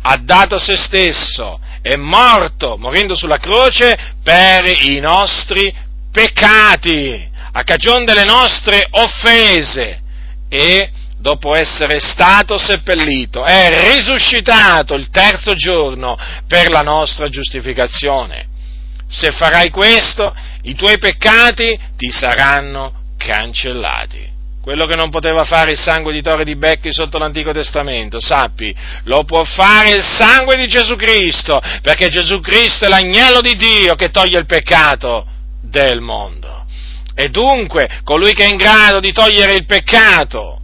ha 0.00 0.16
dato 0.16 0.58
se 0.58 0.76
stesso, 0.78 1.60
è 1.82 1.96
morto, 1.96 2.78
morendo 2.78 3.14
sulla 3.14 3.38
croce, 3.38 4.14
per 4.22 4.64
i 4.84 4.98
nostri 4.98 5.72
peccati 6.10 7.34
a 7.58 7.64
cagione 7.64 8.04
delle 8.04 8.24
nostre 8.24 8.86
offese 8.90 9.98
e 10.46 10.90
dopo 11.16 11.54
essere 11.54 12.00
stato 12.00 12.58
seppellito, 12.58 13.44
è 13.44 13.94
risuscitato 13.94 14.94
il 14.94 15.08
terzo 15.08 15.54
giorno 15.54 16.18
per 16.46 16.68
la 16.68 16.82
nostra 16.82 17.28
giustificazione. 17.28 18.46
Se 19.08 19.32
farai 19.32 19.70
questo, 19.70 20.34
i 20.64 20.74
tuoi 20.74 20.98
peccati 20.98 21.78
ti 21.96 22.10
saranno 22.10 23.14
cancellati. 23.16 24.34
Quello 24.60 24.84
che 24.84 24.96
non 24.96 25.08
poteva 25.08 25.44
fare 25.44 25.72
il 25.72 25.78
sangue 25.78 26.12
di 26.12 26.20
Torre 26.20 26.44
di 26.44 26.56
Becchi 26.56 26.92
sotto 26.92 27.16
l'Antico 27.16 27.52
Testamento, 27.52 28.20
sappi, 28.20 28.74
lo 29.04 29.24
può 29.24 29.44
fare 29.44 29.92
il 29.92 30.02
sangue 30.02 30.56
di 30.56 30.66
Gesù 30.66 30.94
Cristo, 30.96 31.58
perché 31.80 32.10
Gesù 32.10 32.38
Cristo 32.40 32.84
è 32.84 32.88
l'agnello 32.88 33.40
di 33.40 33.56
Dio 33.56 33.94
che 33.94 34.10
toglie 34.10 34.40
il 34.40 34.46
peccato 34.46 35.26
del 35.62 36.00
mondo. 36.02 36.55
E 37.18 37.30
dunque 37.30 38.00
colui 38.04 38.34
che 38.34 38.44
è 38.44 38.48
in 38.48 38.56
grado 38.56 39.00
di 39.00 39.10
togliere 39.10 39.54
il 39.54 39.64
peccato 39.64 40.60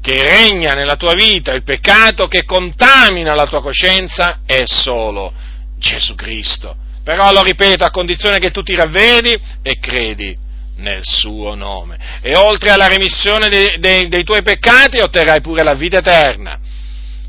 che 0.00 0.22
regna 0.22 0.74
nella 0.74 0.96
tua 0.96 1.14
vita, 1.14 1.52
il 1.52 1.62
peccato 1.62 2.26
che 2.26 2.44
contamina 2.44 3.34
la 3.34 3.46
tua 3.46 3.62
coscienza, 3.62 4.40
è 4.44 4.64
solo 4.66 5.32
Gesù 5.78 6.16
Cristo. 6.16 6.76
Però 7.04 7.30
lo 7.32 7.42
ripeto, 7.42 7.84
a 7.84 7.90
condizione 7.90 8.40
che 8.40 8.50
tu 8.50 8.62
ti 8.62 8.74
ravvedi 8.74 9.38
e 9.62 9.78
credi 9.78 10.36
nel 10.78 11.04
suo 11.04 11.54
nome. 11.54 11.96
E 12.20 12.36
oltre 12.36 12.70
alla 12.70 12.88
remissione 12.88 13.48
dei, 13.48 13.78
dei, 13.78 14.08
dei 14.08 14.24
tuoi 14.24 14.42
peccati 14.42 14.98
otterrai 14.98 15.40
pure 15.40 15.62
la 15.62 15.74
vita 15.74 15.98
eterna. 15.98 16.58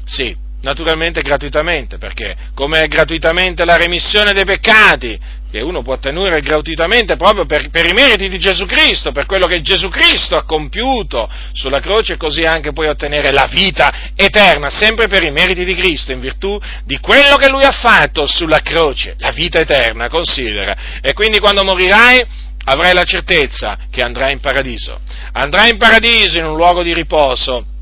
Sì, 0.06 0.36
naturalmente 0.62 1.22
gratuitamente, 1.22 1.98
perché 1.98 2.36
come 2.54 2.84
è 2.84 2.88
gratuitamente 2.88 3.66
la 3.66 3.78
remissione 3.78 4.34
dei 4.34 4.46
peccati, 4.46 5.20
che 5.52 5.62
uno 5.62 5.82
può 5.82 5.94
ottenere 5.94 6.42
gratuitamente 6.42 7.16
proprio 7.16 7.46
per, 7.46 7.70
per, 7.70 7.86
i 7.88 7.94
meriti 7.94 8.30
di 8.30 8.38
Gesù 8.38 8.66
Cristo, 8.66 9.12
per 9.12 9.26
quello 9.26 9.48
che 9.48 9.62
Gesù 9.62 9.90
Cristo 9.90 10.36
ha 10.36 10.44
compiuto 10.44 11.28
sulla 11.54 11.80
croce, 11.80 12.18
così 12.18 12.44
anche 12.44 12.72
puoi 12.72 12.88
ottenere 12.88 13.32
la 13.32 13.48
vita 13.52 14.12
eterna, 14.16 14.70
sempre 14.70 15.08
per 15.08 15.24
i 15.24 15.32
meriti 15.32 15.66
di 15.66 15.76
Cristo, 15.76 16.12
in 16.12 16.20
virtù 16.20 16.60
di 16.84 17.00
quello 17.00 17.36
che 17.38 17.50
Lui 17.50 17.64
ha 17.64 17.72
fatto 17.72 18.28
sulla 18.28 18.60
croce, 18.60 19.16
la 19.18 19.32
vita 19.32 19.60
eterna, 19.60 20.08
considera. 20.08 20.76
E 21.02 21.14
quindi 21.14 21.40
quando 21.40 21.64
morirai 21.64 22.24
avrai 22.66 22.94
la 22.94 23.04
certezza 23.04 23.78
che 23.90 24.04
andrai 24.04 24.34
in 24.34 24.40
paradiso. 24.40 25.00
Andrai 25.32 25.72
in 25.72 25.78
paradiso 25.78 26.38
in 26.38 26.46
un 26.46 26.56
luogo 26.56 26.84
di 26.84 26.94
riposo 26.94 27.78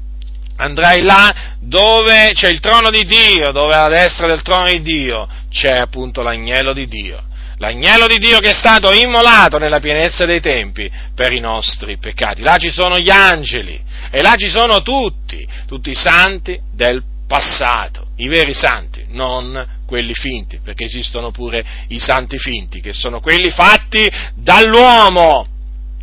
andrai 0.58 1.02
là 1.02 1.56
dove 1.60 2.32
c'è 2.34 2.50
il 2.50 2.60
trono 2.60 2.90
di 2.90 3.04
Dio, 3.06 3.52
dove 3.52 3.74
alla 3.74 3.90
destra 3.90 4.28
del 4.28 4.42
trono 4.42 4.68
di 4.68 4.82
Dio 4.82 5.28
c'è 5.50 5.78
appunto 5.78 6.22
l'agnello 6.22 6.74
di 6.74 6.88
Dio 6.88 7.24
l'agnello 7.58 8.08
di 8.08 8.18
Dio 8.18 8.40
che 8.40 8.52
è 8.52 8.54
stato 8.54 8.92
immolato 8.92 9.58
nella 9.58 9.80
pienezza 9.80 10.26
dei 10.26 10.40
tempi 10.40 10.92
per 11.16 11.34
i 11.34 11.40
nostri 11.40 11.98
peccati. 11.98 12.42
Là 12.42 12.58
ci 12.58 12.70
sono 12.70 13.00
gli 13.00 13.10
angeli 13.10 13.80
e 14.12 14.22
là 14.22 14.36
ci 14.36 14.48
sono 14.48 14.82
tutti, 14.82 15.48
tutti 15.66 15.90
i 15.90 15.96
santi 15.96 16.60
del 16.74 17.04
passato, 17.28 18.08
i 18.18 18.28
veri 18.28 18.54
santi, 18.54 19.06
non 19.10 19.82
quelli 19.86 20.14
finti, 20.14 20.60
perché 20.64 20.86
esistono 20.86 21.32
pure 21.32 21.66
i 21.90 22.00
santi 22.00 22.38
finti, 22.38 22.80
che 22.80 22.94
sono 22.94 23.20
quelli 23.20 23.50
fatti 23.50 24.10
dall'uomo. 24.36 25.48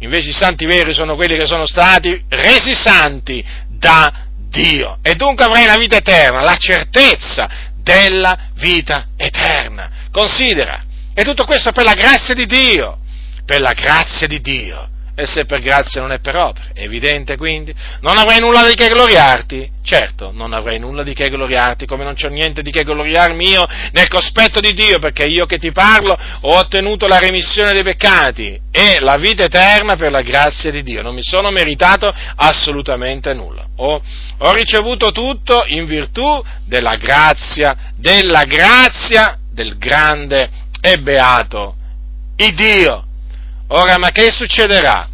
Invece 0.00 0.30
i 0.30 0.34
santi 0.34 0.66
veri 0.66 0.92
sono 0.92 1.14
quelli 1.14 1.36
che 1.36 1.46
sono 1.46 1.66
stati 1.66 2.24
resi 2.28 2.74
santi 2.74 3.42
da 3.68 4.23
Dio. 4.54 4.98
E 5.02 5.16
dunque 5.16 5.44
avrai 5.44 5.66
la 5.66 5.76
vita 5.76 5.96
eterna, 5.96 6.40
la 6.40 6.56
certezza 6.56 7.48
della 7.82 8.50
vita 8.54 9.08
eterna. 9.16 9.90
Considera, 10.10 10.84
e 11.12 11.24
tutto 11.24 11.44
questo 11.44 11.72
per 11.72 11.84
la 11.84 11.94
grazia 11.94 12.34
di 12.34 12.46
Dio, 12.46 12.98
per 13.44 13.60
la 13.60 13.72
grazia 13.72 14.26
di 14.26 14.40
Dio. 14.40 14.88
E 15.16 15.26
se 15.26 15.44
per 15.44 15.60
grazia 15.60 16.00
non 16.00 16.10
è 16.10 16.18
per 16.18 16.34
opere, 16.34 16.70
evidente 16.74 17.36
quindi? 17.36 17.72
Non 18.00 18.18
avrai 18.18 18.40
nulla 18.40 18.66
di 18.66 18.74
che 18.74 18.88
gloriarti? 18.88 19.70
Certo, 19.84 20.32
non 20.32 20.52
avrai 20.52 20.80
nulla 20.80 21.04
di 21.04 21.14
che 21.14 21.28
gloriarti, 21.28 21.86
come 21.86 22.02
non 22.02 22.14
c'ho 22.14 22.28
niente 22.28 22.62
di 22.62 22.72
che 22.72 22.82
gloriarmi 22.82 23.48
io 23.48 23.64
nel 23.92 24.08
cospetto 24.08 24.58
di 24.58 24.72
Dio, 24.72 24.98
perché 24.98 25.24
io 25.24 25.46
che 25.46 25.58
ti 25.58 25.70
parlo 25.70 26.16
ho 26.40 26.56
ottenuto 26.56 27.06
la 27.06 27.18
remissione 27.18 27.72
dei 27.72 27.84
peccati 27.84 28.58
e 28.72 28.98
la 28.98 29.16
vita 29.16 29.44
eterna 29.44 29.94
per 29.94 30.10
la 30.10 30.22
grazia 30.22 30.72
di 30.72 30.82
Dio. 30.82 31.00
Non 31.00 31.14
mi 31.14 31.22
sono 31.22 31.50
meritato 31.52 32.12
assolutamente 32.34 33.32
nulla. 33.34 33.66
Ho, 33.76 34.02
ho 34.38 34.52
ricevuto 34.52 35.12
tutto 35.12 35.62
in 35.68 35.84
virtù 35.84 36.42
della 36.64 36.96
grazia, 36.96 37.92
della 37.94 38.44
grazia 38.44 39.38
del 39.52 39.78
grande 39.78 40.50
e 40.80 40.98
beato 40.98 41.76
il. 42.36 43.12
Ora, 43.68 43.98
ma 43.98 44.10
che 44.10 44.30
succederà? 44.30 45.08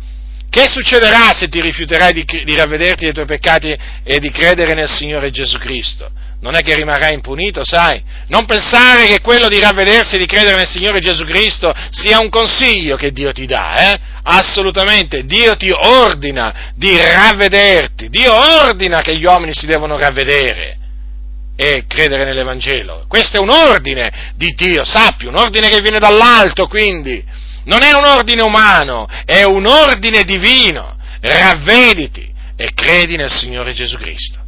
Che 0.50 0.66
succederà 0.68 1.32
se 1.32 1.48
ti 1.48 1.60
rifiuterai 1.60 2.12
di, 2.12 2.24
di 2.44 2.56
ravvederti 2.56 3.04
dei 3.04 3.12
tuoi 3.12 3.26
peccati 3.26 3.76
e 4.02 4.18
di 4.18 4.30
credere 4.32 4.74
nel 4.74 4.90
Signore 4.90 5.30
Gesù 5.30 5.58
Cristo? 5.58 6.10
Non 6.40 6.56
è 6.56 6.60
che 6.60 6.74
rimarrai 6.74 7.14
impunito, 7.14 7.62
sai? 7.64 8.02
Non 8.28 8.46
pensare 8.46 9.06
che 9.06 9.20
quello 9.20 9.46
di 9.48 9.60
ravvedersi 9.60 10.16
e 10.16 10.18
di 10.18 10.26
credere 10.26 10.56
nel 10.56 10.68
Signore 10.68 10.98
Gesù 10.98 11.24
Cristo 11.24 11.72
sia 11.90 12.18
un 12.18 12.30
consiglio 12.30 12.96
che 12.96 13.12
Dio 13.12 13.30
ti 13.30 13.46
dà, 13.46 13.92
eh? 13.92 14.00
Assolutamente, 14.22 15.24
Dio 15.24 15.54
ti 15.56 15.70
ordina 15.70 16.72
di 16.74 16.96
ravvederti, 16.96 18.08
Dio 18.08 18.32
ordina 18.34 19.02
che 19.02 19.16
gli 19.16 19.24
uomini 19.24 19.52
si 19.54 19.66
devono 19.66 19.98
ravvedere 19.98 20.78
e 21.56 21.84
credere 21.86 22.24
nell'Evangelo. 22.24 23.04
Questo 23.06 23.36
è 23.36 23.40
un 23.40 23.50
ordine 23.50 24.32
di 24.34 24.54
Dio, 24.56 24.82
sappi, 24.82 25.26
un 25.26 25.36
ordine 25.36 25.68
che 25.68 25.80
viene 25.80 25.98
dall'alto, 25.98 26.66
quindi 26.66 27.22
non 27.64 27.82
è 27.82 27.92
un 27.92 28.04
ordine 28.04 28.42
umano, 28.42 29.06
è 29.24 29.42
un 29.42 29.66
ordine 29.66 30.24
divino. 30.24 30.96
Ravvediti 31.20 32.32
e 32.56 32.70
credi 32.74 33.16
nel 33.16 33.30
Signore 33.30 33.72
Gesù 33.72 33.96
Cristo. 33.96 34.38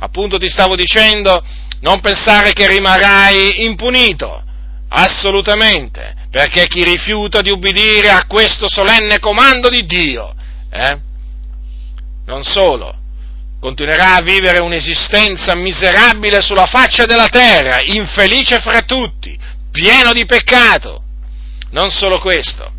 Appunto 0.00 0.38
ti 0.38 0.48
stavo 0.48 0.76
dicendo, 0.76 1.42
non 1.80 2.00
pensare 2.00 2.52
che 2.52 2.66
rimarrai 2.66 3.64
impunito, 3.64 4.42
assolutamente, 4.88 6.14
perché 6.30 6.66
chi 6.66 6.82
rifiuta 6.82 7.40
di 7.40 7.50
ubbidire 7.50 8.10
a 8.10 8.26
questo 8.26 8.68
solenne 8.68 9.18
comando 9.18 9.68
di 9.68 9.84
Dio, 9.86 10.34
eh, 10.70 10.98
non 12.26 12.42
solo, 12.42 12.96
continuerà 13.60 14.16
a 14.16 14.22
vivere 14.22 14.58
un'esistenza 14.58 15.54
miserabile 15.54 16.40
sulla 16.40 16.66
faccia 16.66 17.04
della 17.04 17.28
terra, 17.28 17.80
infelice 17.82 18.60
fra 18.60 18.82
tutti, 18.82 19.38
pieno 19.70 20.12
di 20.12 20.24
peccato, 20.24 21.01
non 21.72 21.90
solo 21.90 22.18
questo, 22.18 22.70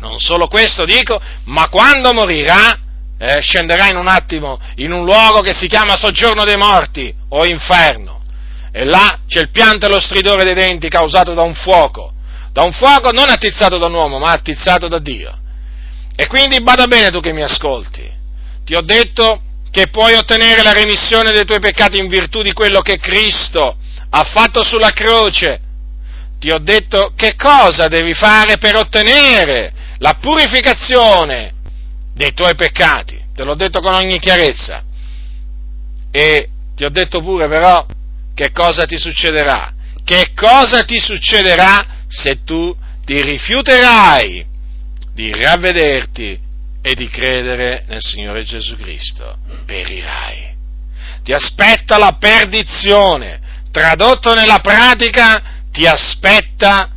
non 0.00 0.18
solo 0.18 0.46
questo 0.48 0.84
dico, 0.84 1.20
ma 1.44 1.68
quando 1.68 2.12
morirà 2.12 2.78
eh, 3.18 3.40
scenderà 3.40 3.88
in 3.88 3.96
un 3.96 4.08
attimo 4.08 4.58
in 4.76 4.92
un 4.92 5.04
luogo 5.04 5.40
che 5.40 5.54
si 5.54 5.68
chiama 5.68 5.96
soggiorno 5.96 6.44
dei 6.44 6.56
morti 6.56 7.14
o 7.30 7.46
inferno. 7.46 8.22
E 8.72 8.84
là 8.84 9.20
c'è 9.26 9.40
il 9.40 9.50
pianto 9.50 9.86
e 9.86 9.88
lo 9.88 10.00
stridore 10.00 10.44
dei 10.44 10.54
denti 10.54 10.88
causato 10.88 11.32
da 11.32 11.42
un 11.42 11.54
fuoco, 11.54 12.12
da 12.52 12.62
un 12.62 12.72
fuoco 12.72 13.10
non 13.10 13.30
attizzato 13.30 13.78
da 13.78 13.86
un 13.86 13.94
uomo, 13.94 14.18
ma 14.18 14.32
attizzato 14.32 14.86
da 14.86 14.98
Dio. 14.98 15.38
E 16.14 16.26
quindi 16.26 16.62
bada 16.62 16.86
bene 16.86 17.10
tu 17.10 17.20
che 17.20 17.32
mi 17.32 17.42
ascolti. 17.42 18.10
Ti 18.64 18.74
ho 18.74 18.82
detto 18.82 19.40
che 19.70 19.88
puoi 19.88 20.14
ottenere 20.14 20.62
la 20.62 20.72
remissione 20.72 21.32
dei 21.32 21.44
tuoi 21.44 21.60
peccati 21.60 21.98
in 21.98 22.08
virtù 22.08 22.42
di 22.42 22.52
quello 22.52 22.80
che 22.80 22.98
Cristo 22.98 23.76
ha 24.08 24.24
fatto 24.24 24.62
sulla 24.62 24.90
croce 24.90 25.60
ti 26.38 26.50
ho 26.50 26.58
detto 26.58 27.12
che 27.16 27.34
cosa 27.34 27.88
devi 27.88 28.14
fare 28.14 28.58
per 28.58 28.76
ottenere 28.76 29.72
la 29.98 30.16
purificazione 30.20 31.52
dei 32.14 32.32
tuoi 32.32 32.54
peccati, 32.54 33.18
te 33.34 33.44
l'ho 33.44 33.54
detto 33.54 33.80
con 33.80 33.94
ogni 33.94 34.18
chiarezza. 34.18 34.82
E 36.10 36.48
ti 36.74 36.84
ho 36.84 36.90
detto 36.90 37.20
pure 37.20 37.48
però 37.48 37.86
che 38.34 38.52
cosa 38.52 38.84
ti 38.84 38.98
succederà, 38.98 39.72
che 40.04 40.32
cosa 40.34 40.82
ti 40.84 41.00
succederà 41.00 42.04
se 42.08 42.44
tu 42.44 42.74
ti 43.04 43.20
rifiuterai 43.20 44.46
di 45.12 45.32
ravvederti 45.32 46.38
e 46.82 46.94
di 46.94 47.08
credere 47.08 47.84
nel 47.88 48.00
Signore 48.00 48.44
Gesù 48.44 48.76
Cristo, 48.76 49.38
perirai. 49.64 50.54
Ti 51.22 51.32
aspetta 51.32 51.98
la 51.98 52.16
perdizione, 52.18 53.40
tradotto 53.72 54.34
nella 54.34 54.60
pratica 54.60 55.55
ti 55.76 55.86
aspetta 55.86 56.88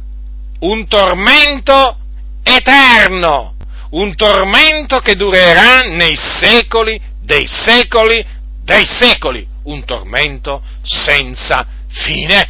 un 0.59 0.87
tormento 0.87 1.97
eterno, 2.41 3.55
un 3.91 4.15
tormento 4.15 4.99
che 4.99 5.15
durerà 5.15 5.81
nei 5.81 6.15
secoli 6.15 6.97
dei 7.21 7.45
secoli 7.45 8.25
dei 8.63 8.85
secoli, 8.85 9.45
un 9.63 9.83
tormento 9.83 10.61
senza 10.83 11.67
fine. 11.89 12.47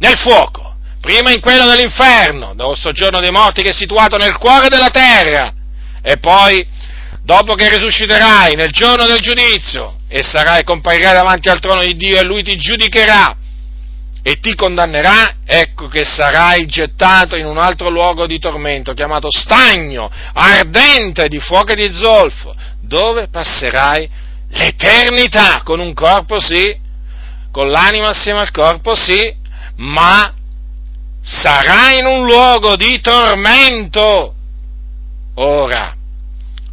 Nel 0.00 0.16
fuoco, 0.18 0.74
prima 1.00 1.30
in 1.30 1.40
quello 1.40 1.66
dell'inferno, 1.66 2.54
dove 2.54 2.74
soggiorno 2.74 3.20
dei 3.20 3.30
morti 3.30 3.62
che 3.62 3.68
è 3.68 3.72
situato 3.72 4.16
nel 4.16 4.36
cuore 4.36 4.68
della 4.68 4.90
terra, 4.90 5.52
e 6.02 6.16
poi, 6.16 6.66
dopo 7.22 7.54
che 7.54 7.68
risusciterai 7.68 8.56
nel 8.56 8.72
giorno 8.72 9.06
del 9.06 9.20
giudizio, 9.20 9.98
e 10.08 10.24
sarai, 10.24 10.64
comparirai 10.64 11.14
davanti 11.14 11.48
al 11.48 11.60
trono 11.60 11.82
di 11.84 11.94
Dio 11.96 12.18
e 12.18 12.24
Lui 12.24 12.42
ti 12.42 12.56
giudicherà, 12.56 13.36
e 14.22 14.38
ti 14.38 14.54
condannerà, 14.54 15.36
ecco 15.44 15.88
che 15.88 16.04
sarai 16.04 16.66
gettato 16.66 17.36
in 17.36 17.46
un 17.46 17.56
altro 17.58 17.88
luogo 17.88 18.26
di 18.26 18.38
tormento, 18.38 18.92
chiamato 18.92 19.28
stagno, 19.30 20.10
ardente 20.34 21.28
di 21.28 21.40
fuoco 21.40 21.72
e 21.72 21.76
di 21.76 21.92
zolfo, 21.92 22.54
dove 22.80 23.28
passerai 23.28 24.08
l'eternità 24.48 25.62
con 25.64 25.80
un 25.80 25.94
corpo 25.94 26.38
sì, 26.38 26.76
con 27.50 27.70
l'anima 27.70 28.08
assieme 28.08 28.40
al 28.40 28.50
corpo 28.50 28.94
sì, 28.94 29.34
ma 29.76 30.34
sarai 31.22 31.98
in 31.98 32.06
un 32.06 32.26
luogo 32.26 32.76
di 32.76 33.00
tormento. 33.00 34.34
Ora, 35.36 35.94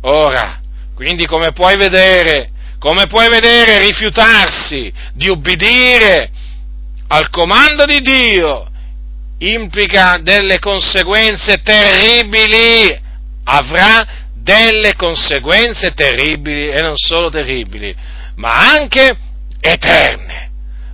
ora, 0.01 0.59
quindi 0.93 1.25
come 1.25 1.53
puoi 1.53 1.77
vedere, 1.77 2.49
come 2.79 3.05
puoi 3.07 3.29
vedere 3.29 3.79
rifiutarsi 3.79 4.91
di 5.13 5.29
ubbidire 5.29 6.31
al 7.07 7.29
comando 7.29 7.85
di 7.85 7.99
Dio 8.01 8.67
implica 9.39 10.19
delle 10.21 10.59
conseguenze 10.59 11.61
terribili, 11.61 12.99
avrà 13.43 14.05
delle 14.33 14.95
conseguenze 14.95 15.91
terribili 15.93 16.69
e 16.69 16.81
non 16.81 16.95
solo 16.95 17.29
terribili, 17.29 17.95
ma 18.35 18.71
anche 18.71 19.17
eterne. 19.59 20.45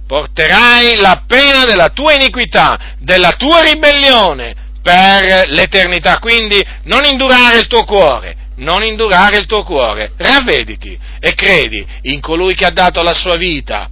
Porterai 0.06 0.98
la 0.98 1.24
pena 1.26 1.64
della 1.66 1.90
tua 1.90 2.14
iniquità, 2.14 2.96
della 3.00 3.32
tua 3.32 3.64
ribellione 3.64 4.56
per 4.82 5.48
l'eternità, 5.50 6.20
quindi 6.20 6.62
non 6.84 7.06
indurare 7.06 7.60
il 7.60 7.68
tuo 7.68 7.86
cuore, 7.86 8.36
non 8.58 8.84
indurare 8.84 9.38
il 9.38 9.46
tuo 9.46 9.64
cuore, 9.64 10.12
ravvediti 10.18 11.00
e 11.20 11.34
credi 11.34 11.86
in 12.02 12.20
colui 12.20 12.54
che 12.54 12.66
ha 12.66 12.72
dato 12.72 13.02
la 13.02 13.14
sua 13.14 13.38
vita 13.38 13.90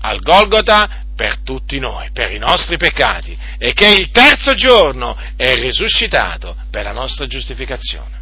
al 0.00 0.20
Golgota 0.20 1.06
per 1.18 1.40
tutti 1.40 1.80
noi, 1.80 2.10
per 2.12 2.30
i 2.30 2.38
nostri 2.38 2.76
peccati, 2.76 3.36
e 3.58 3.72
che 3.72 3.88
il 3.88 4.10
terzo 4.10 4.54
giorno 4.54 5.16
è 5.34 5.52
risuscitato 5.56 6.54
per 6.70 6.84
la 6.84 6.92
nostra 6.92 7.26
giustificazione. 7.26 8.17